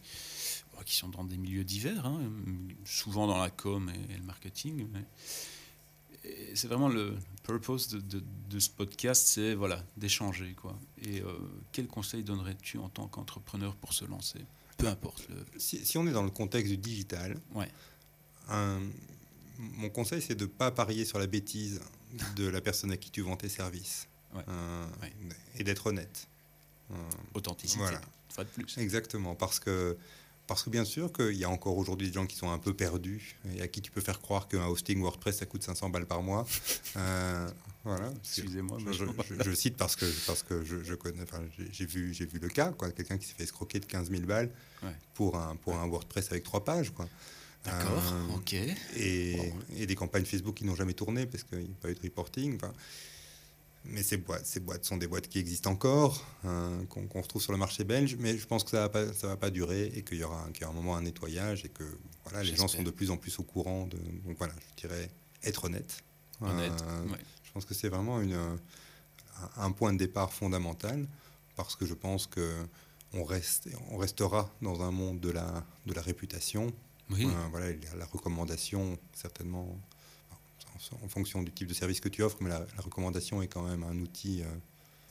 [0.75, 2.19] bah, qui sont dans des milieux divers, hein,
[2.87, 4.87] souvent dans la com et, le marketing.
[4.91, 5.05] mais-
[6.57, 10.55] c'est vraiment le purpose de, de- de ce podcast, c'est voilà, d'échanger.
[10.55, 10.79] quoi.
[11.03, 11.33] Et euh,
[11.73, 14.41] quel conseil donnerais-tu en tant qu'entrepreneur pour se lancer?
[14.79, 15.29] Peu importe.
[15.29, 15.37] Le...
[15.59, 17.69] Si, si on est dans le contexte du digital, Ouais.
[18.49, 18.81] un-
[19.59, 21.81] mon conseil, c'est de ne pas parier sur la bêtise
[22.37, 24.07] de la personne à qui tu vends tes services.
[24.35, 24.43] Ouais.
[24.49, 25.13] Euh, Ouais.
[25.59, 26.29] Et d'être honnête.
[26.93, 26.95] Euh,
[27.35, 27.79] Authenticité.
[27.81, 27.99] Voilà.
[28.29, 28.79] Une fois de plus.
[28.79, 29.97] Exactement, parce que,
[30.47, 32.73] parce que bien sûr qu'il y a encore aujourd'hui des gens qui sont un peu
[32.75, 36.07] perdus et à qui tu peux faire croire qu'un hosting WordPress ça coûte 500 balles
[36.07, 36.47] par mois.
[36.97, 37.49] Euh,
[37.85, 38.13] voilà.
[38.23, 41.41] Excusez-moi, Je, je- je- je cite parce que, parce que je, connais, enfin,
[41.73, 44.23] j'ai- vu, j'ai vu le cas, quoi, quelqu'un qui s'est fait escroquer de 15 000
[44.23, 44.51] balles
[44.83, 44.91] Ouais.
[45.15, 46.91] pour, un, pour un WordPress avec trois pages.
[46.91, 47.09] Quoi.
[47.65, 48.03] D'accord,
[48.37, 48.55] ok.
[48.97, 51.95] Et, et, des campagnes Facebook qui n'ont jamais tourné parce qu'il n'y a pas eu
[51.95, 52.57] de reporting.
[52.57, 52.73] Enfin,
[53.91, 57.53] mais ces boîtes, ces boîtes sont des boîtes qui existent encore, hein, qu'on retrouve sur
[57.53, 60.19] le marché belge, mais je pense que ça ne va, va, pas durer et qu'il
[60.19, 61.85] y, aura, qu y aura un moment un nettoyage et que
[62.25, 63.87] voilà, les gens sont de plus en plus au courant.
[63.87, 65.11] De, donc voilà, je dirais
[65.43, 66.03] être honnête.
[66.41, 66.73] Honnête,
[67.11, 67.19] ouais.
[67.45, 68.39] Je pense que c'est vraiment une,
[69.57, 71.07] un point de départ fondamental
[71.57, 72.67] parce que je pense que
[73.13, 76.73] on, reste, on restera dans un monde de la, de la réputation.
[77.11, 77.25] Oui.
[77.25, 79.79] Euh, voilà, la recommandation, certainement,
[81.05, 83.63] en fonction du type de service que tu offres, mais la, la recommandation est quand
[83.63, 84.47] même un outil, euh,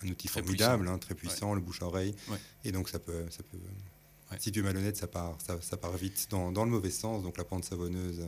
[0.03, 0.95] un outil Très formidable, puissant.
[0.95, 2.15] hein, très puissant, le bouche-oreille.
[2.29, 2.37] Ouais.
[2.63, 3.57] Et donc, ça peut, ça peut
[4.31, 4.37] Ouais.
[4.39, 7.21] si tu es malhonnête, ça part, ça, ça part vite dans, dans, le mauvais sens.
[7.21, 8.21] Donc, la pente savonneuse.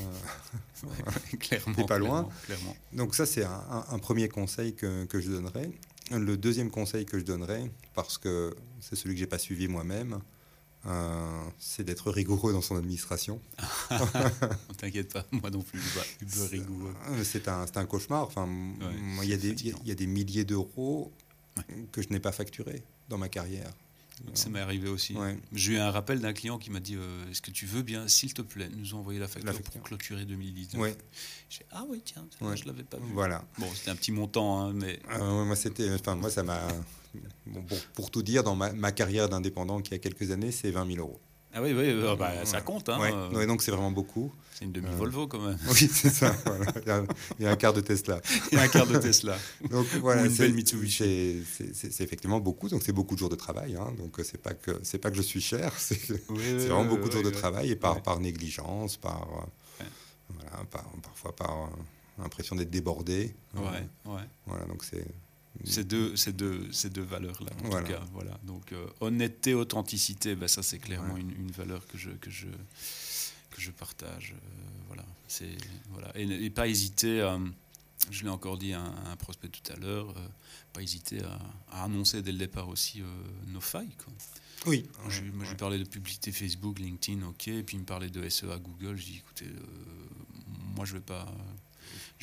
[0.00, 0.02] euh,
[0.82, 1.74] Ouais, clairement.
[1.74, 2.22] T'es pas loin.
[2.44, 2.76] Clairement, clairement.
[2.92, 5.70] donc, ça, c'est un, premier conseil que, que je donnerais.
[6.10, 10.18] Le deuxième conseil que je donnerais, parce que c'est celui que j'ai pas suivi moi-même,
[10.86, 13.40] euh, c'est d'être rigoureux dans son administration.
[14.78, 16.94] T'inquiète pas, moi non plus, je suis pas rigoureux.
[17.22, 18.24] C'est un, un, cauchemar.
[18.24, 21.12] Enfin, ouais, moi, il y, a des, il y a des milliers d'euros
[21.56, 21.86] ouais.
[21.92, 23.72] que je n'ai pas facturés dans ma carrière.
[24.34, 25.14] Ça m'est arrivé aussi.
[25.14, 25.36] Ouais.
[25.52, 28.08] J'ai eu un rappel d'un client qui m'a dit euh, Est-ce que tu veux bien,
[28.08, 29.72] s'il te plaît, nous envoyer la facture, la facture.
[29.72, 30.96] pour clôturer 2019 ouais.
[31.48, 32.56] J'ai dit Ah oui, tiens, ouais.
[32.56, 33.12] je ne l'avais pas vu.
[33.12, 33.44] Voilà.
[33.58, 35.00] Bon, c'était un petit montant, hein, mais.
[35.12, 36.60] Euh, moi, c'était, enfin, moi, ça m'a.
[37.46, 40.70] Bon, pour, pour, tout dire, dans ma, ma carrière d'indépendant qui a quelques années, c'est
[40.70, 41.20] 20 000 euros.
[41.54, 42.88] Ah oui, oui, bah, bah, ça compte.
[42.88, 43.36] Hein, ouais.
[43.36, 43.46] ouais.
[43.46, 44.32] donc c'est vraiment beaucoup.
[44.52, 45.58] C'est une demi-Volvo quand même.
[45.68, 46.34] Oui, c'est ça.
[46.46, 46.72] Voilà.
[46.76, 47.04] Il, y a,
[47.38, 48.20] il, y a, un quart de Tesla.
[48.50, 49.36] Il y a un quart de Tesla.
[49.70, 51.44] donc voilà, c'est Mitsubishi.
[51.74, 52.68] C'est effectivement beaucoup.
[52.68, 53.76] Donc c'est beaucoup de jours de travail.
[53.76, 53.92] Hein.
[53.98, 55.72] Donc c'est pas que c'est pas que je suis cher.
[55.78, 59.46] C'est oui, vraiment beaucoup de jours de travail et par par négligence, par
[60.28, 61.70] voilà, par, parfois par
[62.24, 63.34] impression d'être débordé.
[63.54, 64.22] Ouais, ouais.
[64.46, 65.06] Voilà, donc c'est
[65.64, 67.86] ces deux, ces deux, ces deux valeurs-là, en voilà.
[67.86, 68.04] tout cas.
[68.12, 68.38] Voilà.
[68.44, 71.20] Donc, euh, honnêteté, authenticité, ben, ça, c'est clairement ouais.
[71.20, 72.46] une, une, valeur que je, que je,
[73.50, 74.34] que je partage.
[74.34, 75.04] Euh, voilà.
[75.90, 76.12] voilà.
[76.18, 77.38] Et, et, pas hésiter, à,
[78.10, 80.28] je l'ai encore dit à un, à un, prospect tout à l'heure, euh,
[80.72, 81.38] pas hésiter à,
[81.70, 83.04] à, annoncer dès le départ aussi euh,
[83.48, 83.94] nos failles.
[84.02, 84.12] Quoi.
[84.66, 84.86] Oui.
[85.08, 88.28] Je, moi, je parlais de publicité Facebook, LinkedIn, ok, et puis il me parlait de
[88.28, 88.96] SEA Google.
[88.96, 89.60] Je dis, écoutez, euh,
[90.76, 91.26] moi, je ne vais pas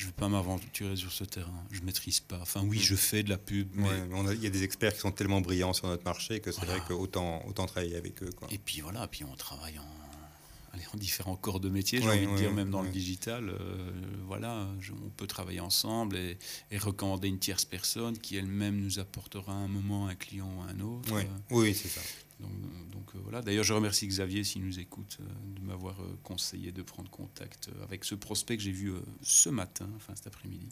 [0.00, 1.62] je ne vais pas m'aventurer sur ce terrain.
[1.70, 2.38] Je ne maîtrise pas.
[2.40, 3.68] Enfin, oui, je fais de la pub.
[3.74, 3.86] Mais...
[3.86, 6.64] Ouais, il y a des experts qui sont tellement brillants sur notre marché que c'est
[6.64, 6.78] voilà.
[6.78, 8.30] vrai qu'autant autant travailler avec eux.
[8.34, 8.48] Quoi.
[8.50, 12.26] Et puis voilà, puis on travaille en, allez, en différents corps de métier, j'ai ouais,
[12.26, 13.50] envie de dire, même dans le digital.
[13.50, 13.90] Euh,
[14.26, 16.38] voilà, je, on peut travailler ensemble et,
[16.70, 20.62] et, recommander une tierce personne qui elle-même nous apportera à un moment un client ou
[20.62, 21.12] un autre.
[21.12, 22.00] Euh, oui, c'est ça.
[22.40, 23.42] Donc, donc euh, voilà.
[23.42, 27.70] D'ailleurs, je remercie Xavier s'il nous écoute euh, de m'avoir euh, conseillé de prendre contact
[27.82, 30.68] avec ce prospect que j'ai vu ce matin, enfin cet après-midi.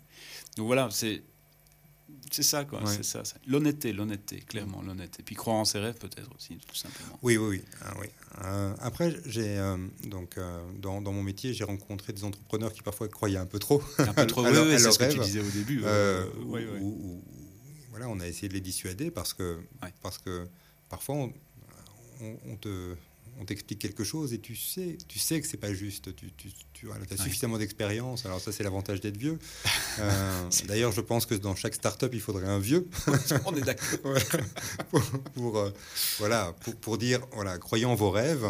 [0.56, 1.22] Donc voilà, c'est
[2.30, 2.86] c'est ça quoi, ouais.
[2.86, 3.36] c'est ça, ça.
[3.46, 5.20] L'honnêteté, l'honnêteté, clairement l'honnêteté.
[5.20, 7.18] Et puis croire en ses rêves peut-être aussi, tout simplement.
[7.20, 7.62] Oui, oui, oui.
[7.82, 8.06] Ah, oui.
[8.44, 9.58] Euh, après, j'ai
[10.04, 10.38] donc
[10.78, 13.82] dans, dans, mon métier, j'ai rencontré des entrepreneurs qui parfois croyaient un peu trop.
[13.98, 14.42] Un peu trop.
[14.46, 15.84] oui, c'est ce que tu disais au début.
[16.46, 16.64] oui.
[16.80, 17.24] Où, où,
[17.90, 19.60] voilà, on a essayé de les dissuader parce que
[20.02, 20.48] parce que
[20.88, 21.32] parfois on,
[22.20, 22.94] on, on te
[23.40, 26.14] on t'explique quelque chose et tu sais, tu sais que c'est pas juste.
[26.16, 28.26] Tu, tu, tu voilà, as suffisamment d'expérience.
[28.26, 29.38] Alors ça, c'est l'avantage d'être vieux.
[30.00, 32.86] Euh, D'ailleurs, je pense que dans chaque start-up, il faudrait un vieux.
[33.46, 33.98] On est d'accord.
[34.04, 34.22] ouais.
[34.90, 35.02] pour,
[35.34, 35.72] pour euh,
[36.18, 38.46] voilà, pour, pour, dire, voilà, croyez en vos rêves,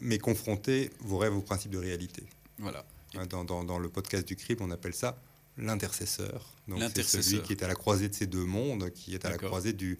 [0.00, 2.22] mais confrontez vos rêves aux principes de réalité.
[2.58, 2.86] Voilà.
[3.28, 5.20] Dans, dans, dans le podcast du CRIP, on appelle ça
[5.58, 6.48] l'intercesseur.
[6.66, 9.30] Donc c'est celui qui est à la croisée de ces deux mondes, qui est à
[9.30, 9.98] la croisée du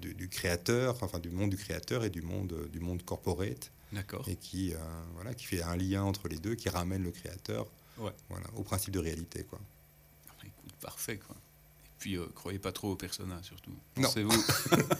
[0.00, 3.70] du, du, créateur, enfin du monde du créateur et du monde du monde corporate.
[3.92, 4.26] D'accord.
[4.28, 4.78] Et qui, euh,
[5.14, 7.66] voilà, qui fait un lien entre les deux, qui ramène le créateur
[7.98, 8.12] ouais.
[8.30, 9.44] voilà, au principe de réalité.
[9.44, 9.60] Quoi.
[10.42, 11.18] Écoute, parfait.
[11.18, 11.36] Quoi.
[11.36, 13.74] Et puis, euh, croyez pas trop aux personnages, surtout.
[13.94, 14.32] Pensez-vous.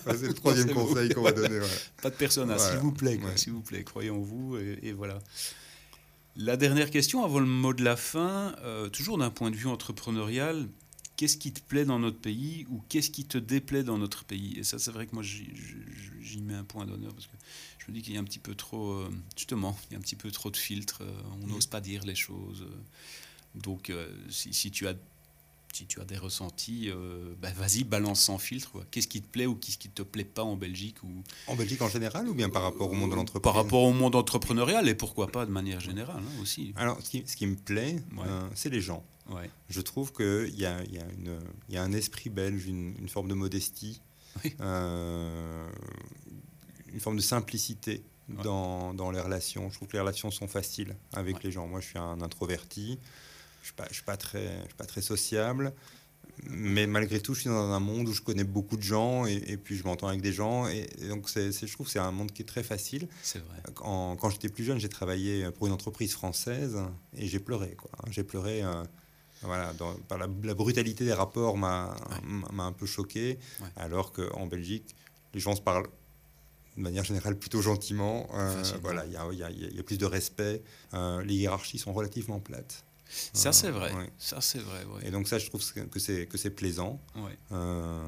[0.06, 1.58] C'est le troisième conseil qu'on va donner.
[1.58, 1.66] Ouais.
[2.02, 2.72] Pas de personnages, voilà.
[2.72, 3.20] s'il vous plaît.
[3.36, 4.58] S'il vous plaît, croyez en vous.
[4.58, 5.18] Et, et, voilà.
[6.36, 9.68] La dernière question, avant le mot de la fin, euh, toujours d'un point de vue
[9.68, 10.68] entrepreneurial,
[11.16, 14.58] qu'est-ce qui te plaît dans notre pays ou qu'est-ce qui te déplaît dans notre pays
[14.58, 17.36] Et ça, c'est vrai que moi, j'y mets un point d'honneur parce que
[17.78, 19.98] je me dis qu'il y a un petit peu trop, euh, justement, il y a
[19.98, 21.02] un petit peu trop de filtres.
[21.02, 22.66] Euh, on n'ose pas dire les choses.
[23.54, 24.94] Donc, euh, si, si, tu as,
[25.72, 26.90] si tu as des ressentis,
[27.40, 28.84] bah, vas-y, balance sans filtre.
[28.90, 31.22] Qu'est-ce qui te plaît ou qu'est-ce qui te plaît pas en Belgique ou...
[31.48, 33.92] En Belgique en général ou bien par rapport au monde de l'entreprise Par rapport au
[33.92, 36.72] monde entrepreneurial et pourquoi pas de manière générale hein, aussi.
[36.76, 38.26] Alors, ce qui, ce qui me plaît, ouais.
[38.54, 39.04] c'est les gens.
[39.30, 39.50] Ouais.
[39.68, 41.06] Je trouve qu'il y a, y, a
[41.68, 44.00] y a un esprit belge, une, une forme de modestie,
[44.44, 44.54] oui.
[44.60, 45.68] euh,
[46.92, 48.42] une forme de simplicité ouais.
[48.42, 49.70] dans, dans, les relations.
[49.70, 51.42] Je trouve que les relations sont faciles avec ouais.
[51.44, 51.66] les gens.
[51.66, 52.98] Moi, je suis un introverti,
[53.62, 55.72] je ne suis, suis, pas très, sociable,
[56.44, 59.56] mais malgré tout, je suis dans un monde où je connais beaucoup de gens et,
[59.56, 60.66] puis je m'entends avec des gens.
[60.66, 63.08] Et, donc, je trouve que c'est un monde qui est très facile.
[63.22, 63.62] C'est vrai.
[63.74, 66.78] quand j'étais plus jeune, j'ai travaillé pour une entreprise française
[67.16, 67.76] et j'ai pleuré.
[68.10, 68.64] J'ai pleuré.
[68.64, 68.82] Euh,
[69.42, 69.72] voilà,
[70.08, 71.96] par la, brutalité des rapports m'a,
[72.52, 73.38] m'a un peu choqué,
[73.76, 74.94] alors qu'en Belgique,
[75.34, 75.88] les gens se parlent
[76.76, 78.28] de manière générale plutôt gentiment.
[78.34, 80.62] Euh, voilà, il y a, y, a, plus de respect.
[80.94, 82.84] Euh, les hiérarchies sont relativement plates.
[83.34, 83.92] Ça, c'est vrai.
[84.18, 84.84] Ça, c'est vrai.
[85.02, 87.00] Et donc, ça, je trouve que c'est, que c'est plaisant.
[87.52, 88.06] Euh,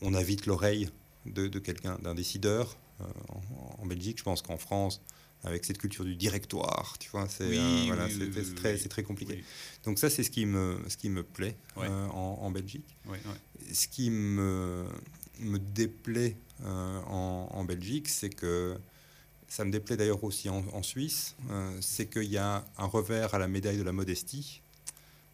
[0.00, 0.90] on invite l'oreille
[1.26, 2.76] de, de quelqu'un, d'un décideur.
[3.00, 3.04] Euh,
[3.78, 5.00] en, Belgique, je pense qu'en France,
[5.44, 8.08] avec cette culture du directoire, tu vois, c'est, euh, voilà,
[8.88, 9.44] très, compliqué.
[9.84, 12.96] Donc, ça, c'est ce qui me, ce qui me plaît en, en, Belgique.
[13.72, 14.84] Ce qui me,
[15.40, 18.76] me déplaît en, en Belgique, c'est que
[19.48, 23.38] ça me déplaît d'ailleurs aussi en, Suisse, euh, c'est qu'il y a un revers à
[23.38, 24.60] la médaille de la modestie.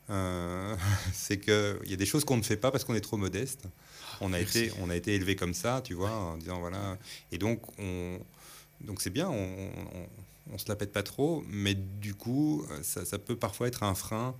[0.09, 0.77] Euh,
[1.13, 3.65] c'est qu'il y a des choses qu'on ne fait pas parce qu'on est trop modeste.
[4.21, 6.97] On a, été, on a été élevé comme ça, tu vois, en disant voilà.
[7.33, 8.21] Et donc, on,
[8.85, 9.71] donc c'est bien, on,
[10.53, 13.95] on, se la pète pas trop, mais du coup, ça, ça peut parfois être un
[13.95, 14.37] frein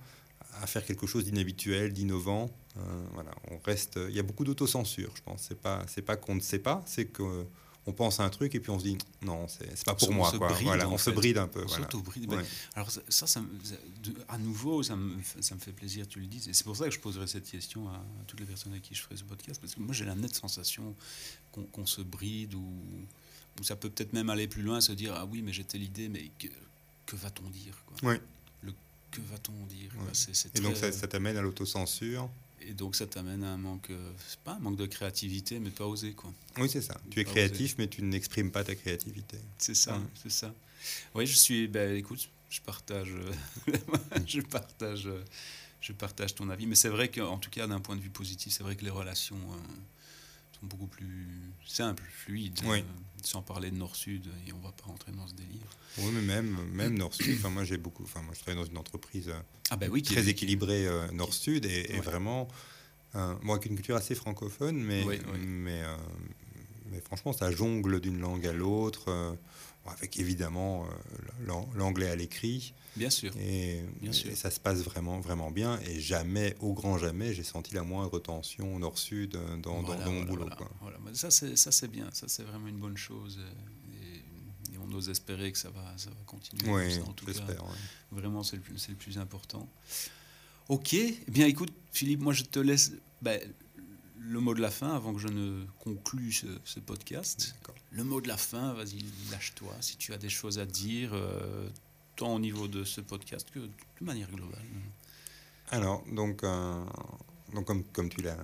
[0.61, 2.49] à faire quelque chose d'inhabituel, d'innovant.
[2.77, 2.81] Euh,
[3.13, 3.99] voilà, on reste.
[4.09, 5.45] Il y a beaucoup d'autocensure, je pense.
[5.47, 7.45] C'est pas, c'est pas qu'on ne sait pas, c'est que
[7.87, 10.31] on pense à un truc et puis on se dit non, c'est pas pour moi.
[10.63, 11.63] voilà, on se bride un peu.
[11.63, 12.43] On voilà.
[12.75, 13.41] Alors ça, ça,
[14.27, 16.49] à nouveau, ça me, ça me fait plaisir, tu le dis.
[16.49, 18.95] Et c'est pour ça que je poserai cette question à, toutes les personnes avec qui
[18.95, 20.95] je ferai ce podcast, parce que moi j'ai la nette sensation
[21.51, 22.73] qu'on se bride ou,
[23.61, 26.29] ça peut peut-être même aller plus loin, se dire ah oui, mais j'étais l'idée, mais
[26.39, 26.47] que,
[27.05, 28.13] que va-t-on dire quoi?
[28.63, 28.73] Le
[29.11, 29.91] que va-t-on dire
[30.55, 32.29] Et donc ça, ça t'amène à l'autocensure
[32.67, 35.69] et donc ça t'amène à un manque, euh, c'est pas un manque de créativité, mais
[35.69, 36.33] pas oser quoi.
[36.57, 36.99] Oui c'est ça.
[37.11, 39.37] Tu es créatif, mais tu n'exprimes pas ta créativité.
[39.57, 40.53] C'est ça, c'est ça.
[41.13, 41.67] Oui, je suis.
[41.67, 43.13] Ben écoute, je partage,
[44.25, 45.09] je partage,
[45.81, 46.65] je partage ton avis.
[46.65, 48.91] Mais c'est vrai qu'en tout cas, d'un point de vue positif, c'est vrai que les
[48.91, 49.57] relations euh,
[50.59, 51.27] sont beaucoup plus
[51.65, 52.59] simples, fluides.
[52.65, 52.81] Euh,
[53.25, 55.67] sans parler de Nord-Sud, et on va pas rentrer dans ce délire.
[55.97, 59.29] Oui, mais même, même Nord-Sud, moi j'ai beaucoup, enfin, moi je travaille dans une entreprise
[59.29, 59.39] euh,
[59.71, 62.47] ah oui, très équilibrée euh, Nord-Sud et, vraiment,
[63.15, 65.03] euh, avec une culture assez francophone, mais,
[65.39, 65.81] mais,
[66.91, 69.37] mais franchement, ça jongle d'une langue à l'autre,
[69.87, 70.85] avec évidemment
[71.75, 72.73] l'anglais à l'écrit.
[72.95, 73.35] Bien sûr.
[73.37, 74.35] Et, bien sûr.
[74.35, 75.79] ça se passe vraiment, vraiment bien.
[75.81, 80.47] Et jamais, au grand jamais, j'ai senti la moindre tension nord-sud dans, dans, mon boulot.
[80.81, 80.97] Voilà.
[81.13, 82.09] Ça, c'est bien.
[82.13, 83.39] Ça, c'est vraiment une bonne chose.
[84.71, 86.69] Et, on ose espérer que ça va, ça va continuer.
[86.69, 87.33] Oui, en tout cas,
[88.11, 89.67] Vraiment, c'est le, le, plus important.
[90.69, 90.93] Ok.
[90.93, 93.39] Eh bien, écoute, Philippe, moi, je te laisse ben,
[94.17, 97.55] le mot de la fin avant que je ne conclue ce, podcast.
[97.95, 99.73] Le mot de la fin, vas-y, lâche-toi.
[99.79, 101.69] Si tu as des choses à dire, euh,
[102.17, 103.69] tant au niveau de ce podcast que de
[104.01, 104.65] manière globale.
[105.71, 106.83] Alors, donc, euh,
[107.53, 108.37] donc comme, comme tu l'as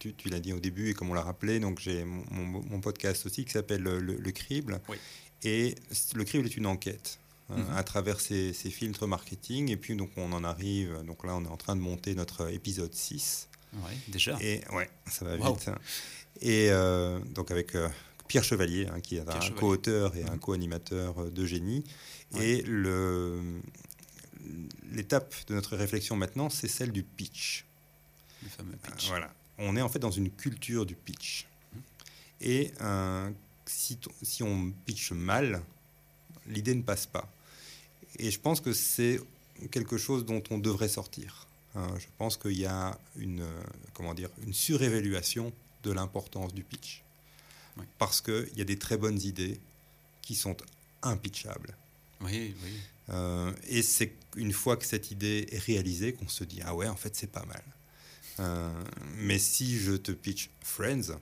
[0.00, 2.80] tu, tu l'as dit au début et comme on l'a rappelé, donc j'ai mon, mon,
[2.80, 4.80] podcast aussi qui s'appelle le, le, Crible.
[5.42, 5.76] Et
[6.14, 7.18] le Crible est une enquête
[7.50, 7.76] hein, mhm.
[7.76, 9.70] à travers ces, ces, filtres marketing.
[9.70, 12.52] Et puis donc on en arrive, donc là on est en train de monter notre
[12.52, 13.48] épisode 6.
[13.74, 14.36] Ouais, déjà.
[14.40, 15.68] Et ouais, ça va vite.
[15.68, 15.78] Hein.
[16.40, 17.88] Et euh, donc avec euh,
[18.28, 20.38] Pierre Chevalier, hein, qui est un co-auteur et un mhm.
[20.38, 21.82] co-animateur de génie.
[22.38, 22.62] Et
[24.92, 27.64] l'étape de notre réflexion maintenant, c'est celle du pitch.
[28.42, 29.08] Le fameux pitch.
[29.08, 29.32] voilà.
[29.58, 31.46] On est en fait dans une culture du pitch.
[31.74, 31.82] Hum.
[32.40, 33.30] Et euh,
[33.66, 35.62] si, si, on pitch mal,
[36.46, 37.28] l'idée ne passe pas.
[38.18, 39.20] Et je pense que c'est
[39.70, 41.46] quelque chose dont on devrait sortir.
[41.74, 41.88] Hein.
[41.98, 43.44] je pense qu'il y a une,
[43.92, 45.52] comment dire, une surévaluation
[45.82, 47.02] de l'importance du pitch.
[47.98, 49.60] Parce qu'il y a des très bonnes idées
[50.22, 50.56] qui sont
[51.02, 51.76] impitchables.
[52.20, 52.72] Oui, oui.
[53.10, 56.88] Euh, et c'est une fois que cette idée est réalisée qu'on se dit ah ouais
[56.88, 57.62] en fait c'est pas mal.
[58.40, 58.84] Euh,
[59.16, 61.18] mais si je te pitch Friends,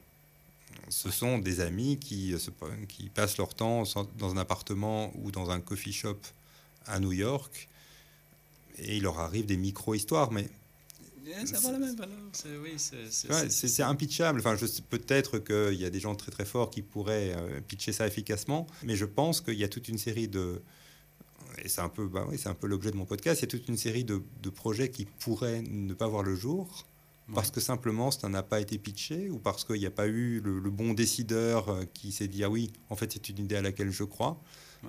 [0.89, 2.51] ce sont des amis qui, se,
[2.87, 3.83] qui passent leur temps
[4.17, 6.19] dans un appartement ou dans un coffee shop
[6.85, 7.67] à New York
[8.79, 10.49] et il leur arrive des micro-histoires, mais
[11.45, 12.17] ça va la même valeur.
[13.49, 14.39] C'est impitchable.
[14.39, 14.55] Enfin,
[14.89, 18.67] peut-être qu'il y a des gens très très forts qui pourraient euh, pitcher ça efficacement,
[18.83, 20.61] mais je pense qu'il y a toute une série de,
[21.63, 23.41] et c'est un peu, bah oui, un peu l'objet de mon podcast.
[23.41, 26.85] Il y a toute une série de, projets qui pourraient ne pas voir le jour
[27.35, 30.39] parce que simplement ça n'a pas été pitché ou parce qu'il n'y a pas eu
[30.39, 33.61] le, bon décideur euh, qui s'est dit ah oui, en fait c'est une idée à
[33.61, 34.41] laquelle je crois.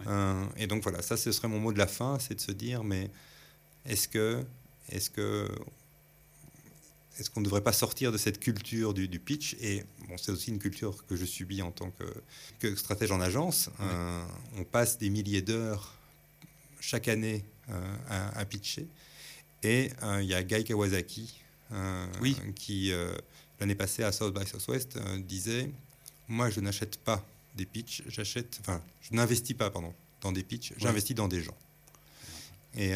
[0.07, 2.53] Euh, et donc voilà, ça ce serait mon mot de la fin, c'est de se
[2.53, 3.11] dire mais
[3.85, 4.45] est-ce que
[4.91, 5.49] est-ce que
[7.19, 10.51] est-ce qu'on ne devrait pas sortir de cette culture du, pitch Et bon, c'est aussi
[10.51, 12.05] une culture que je subis en tant que,
[12.61, 13.71] que stratège en agence.
[13.81, 14.25] Euh,
[14.57, 15.95] on passe des milliers d'heures
[16.81, 18.87] chaque année euh, à, pitcher.
[19.65, 21.41] Et euh, il y a Guy Kawasaki,
[22.21, 22.37] oui.
[22.55, 22.93] qui
[23.61, 25.71] l'année passée à South by Southwest disait
[26.29, 30.73] Moi, je n'achète pas des pitchs, j'achète, enfin, je n'investis pas pardon, dans des pitchs,
[30.77, 31.57] j'investis dans des gens.
[32.77, 32.93] Et,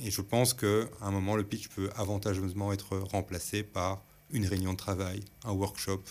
[0.00, 0.66] et je pense qu'à
[1.00, 4.02] un moment, le pitch peut avantageusement être remplacé par
[4.32, 6.02] une réunion de travail, un workshop,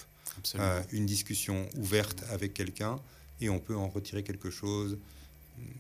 [0.56, 3.00] euh, une discussion ouverte avec quelqu'un,
[3.42, 4.98] et on peut en retirer quelque chose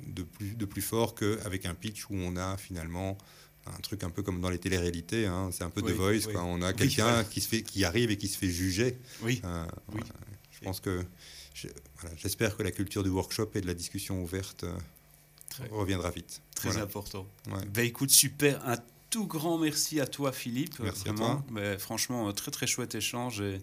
[0.07, 3.17] de plus, de plus fort qu'avec un pitch où on a finalement
[3.67, 6.61] un truc un peu comme dans les téléréalités, hein, c'est un peu de Voice, on
[6.61, 8.97] a quelqu'un qui, se fait, qui arrive et qui se fait juger.
[9.21, 9.41] Oui.
[9.45, 9.65] Euh,
[10.51, 11.03] je pense que
[12.17, 14.65] j'espère que la culture du workshop et de la discussion ouverte
[15.59, 16.41] euh, reviendra vite.
[16.55, 17.27] Très important.
[17.73, 18.77] Bah, écoute, super, un
[19.09, 20.79] tout grand merci à toi, Philippe.
[20.79, 21.43] Merci à toi.
[21.51, 23.41] Mais franchement, très très chouette échange.
[23.41, 23.59] Et,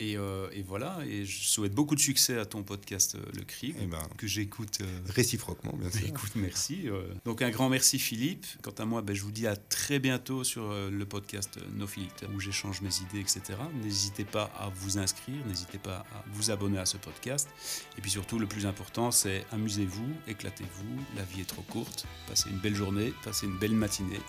[0.00, 3.74] euh, et, voilà, et je souhaite beaucoup de succès à ton podcast euh, Le Cri,
[3.80, 6.06] eh ben, que j'écoute euh, réciproquement, bien sûr.
[6.06, 6.86] Écoute, merci.
[7.24, 8.46] donc un grand merci Philippe.
[8.62, 12.26] Quant à moi, ben, je vous dis à très bientôt sur le podcast No Filter,
[12.34, 13.58] où j'échange mes idées, etc.
[13.82, 17.48] N'hésitez pas à vous inscrire, n'hésitez pas à vous abonner à ce podcast.
[17.96, 20.96] Et puis surtout, le plus important, c'est amusez-vous, éclatez-vous.
[21.16, 22.06] La vie est trop courte.
[22.28, 24.20] Passez une belle journée, passez une belle matinée.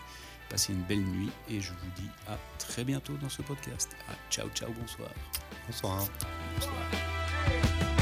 [0.49, 3.95] Passez une belle nuit et je vous dis à très bientôt dans ce podcast.
[4.29, 5.09] ciao, ciao, bonsoir.
[5.67, 6.03] Bonsoir.
[6.55, 7.92] Bonsoir.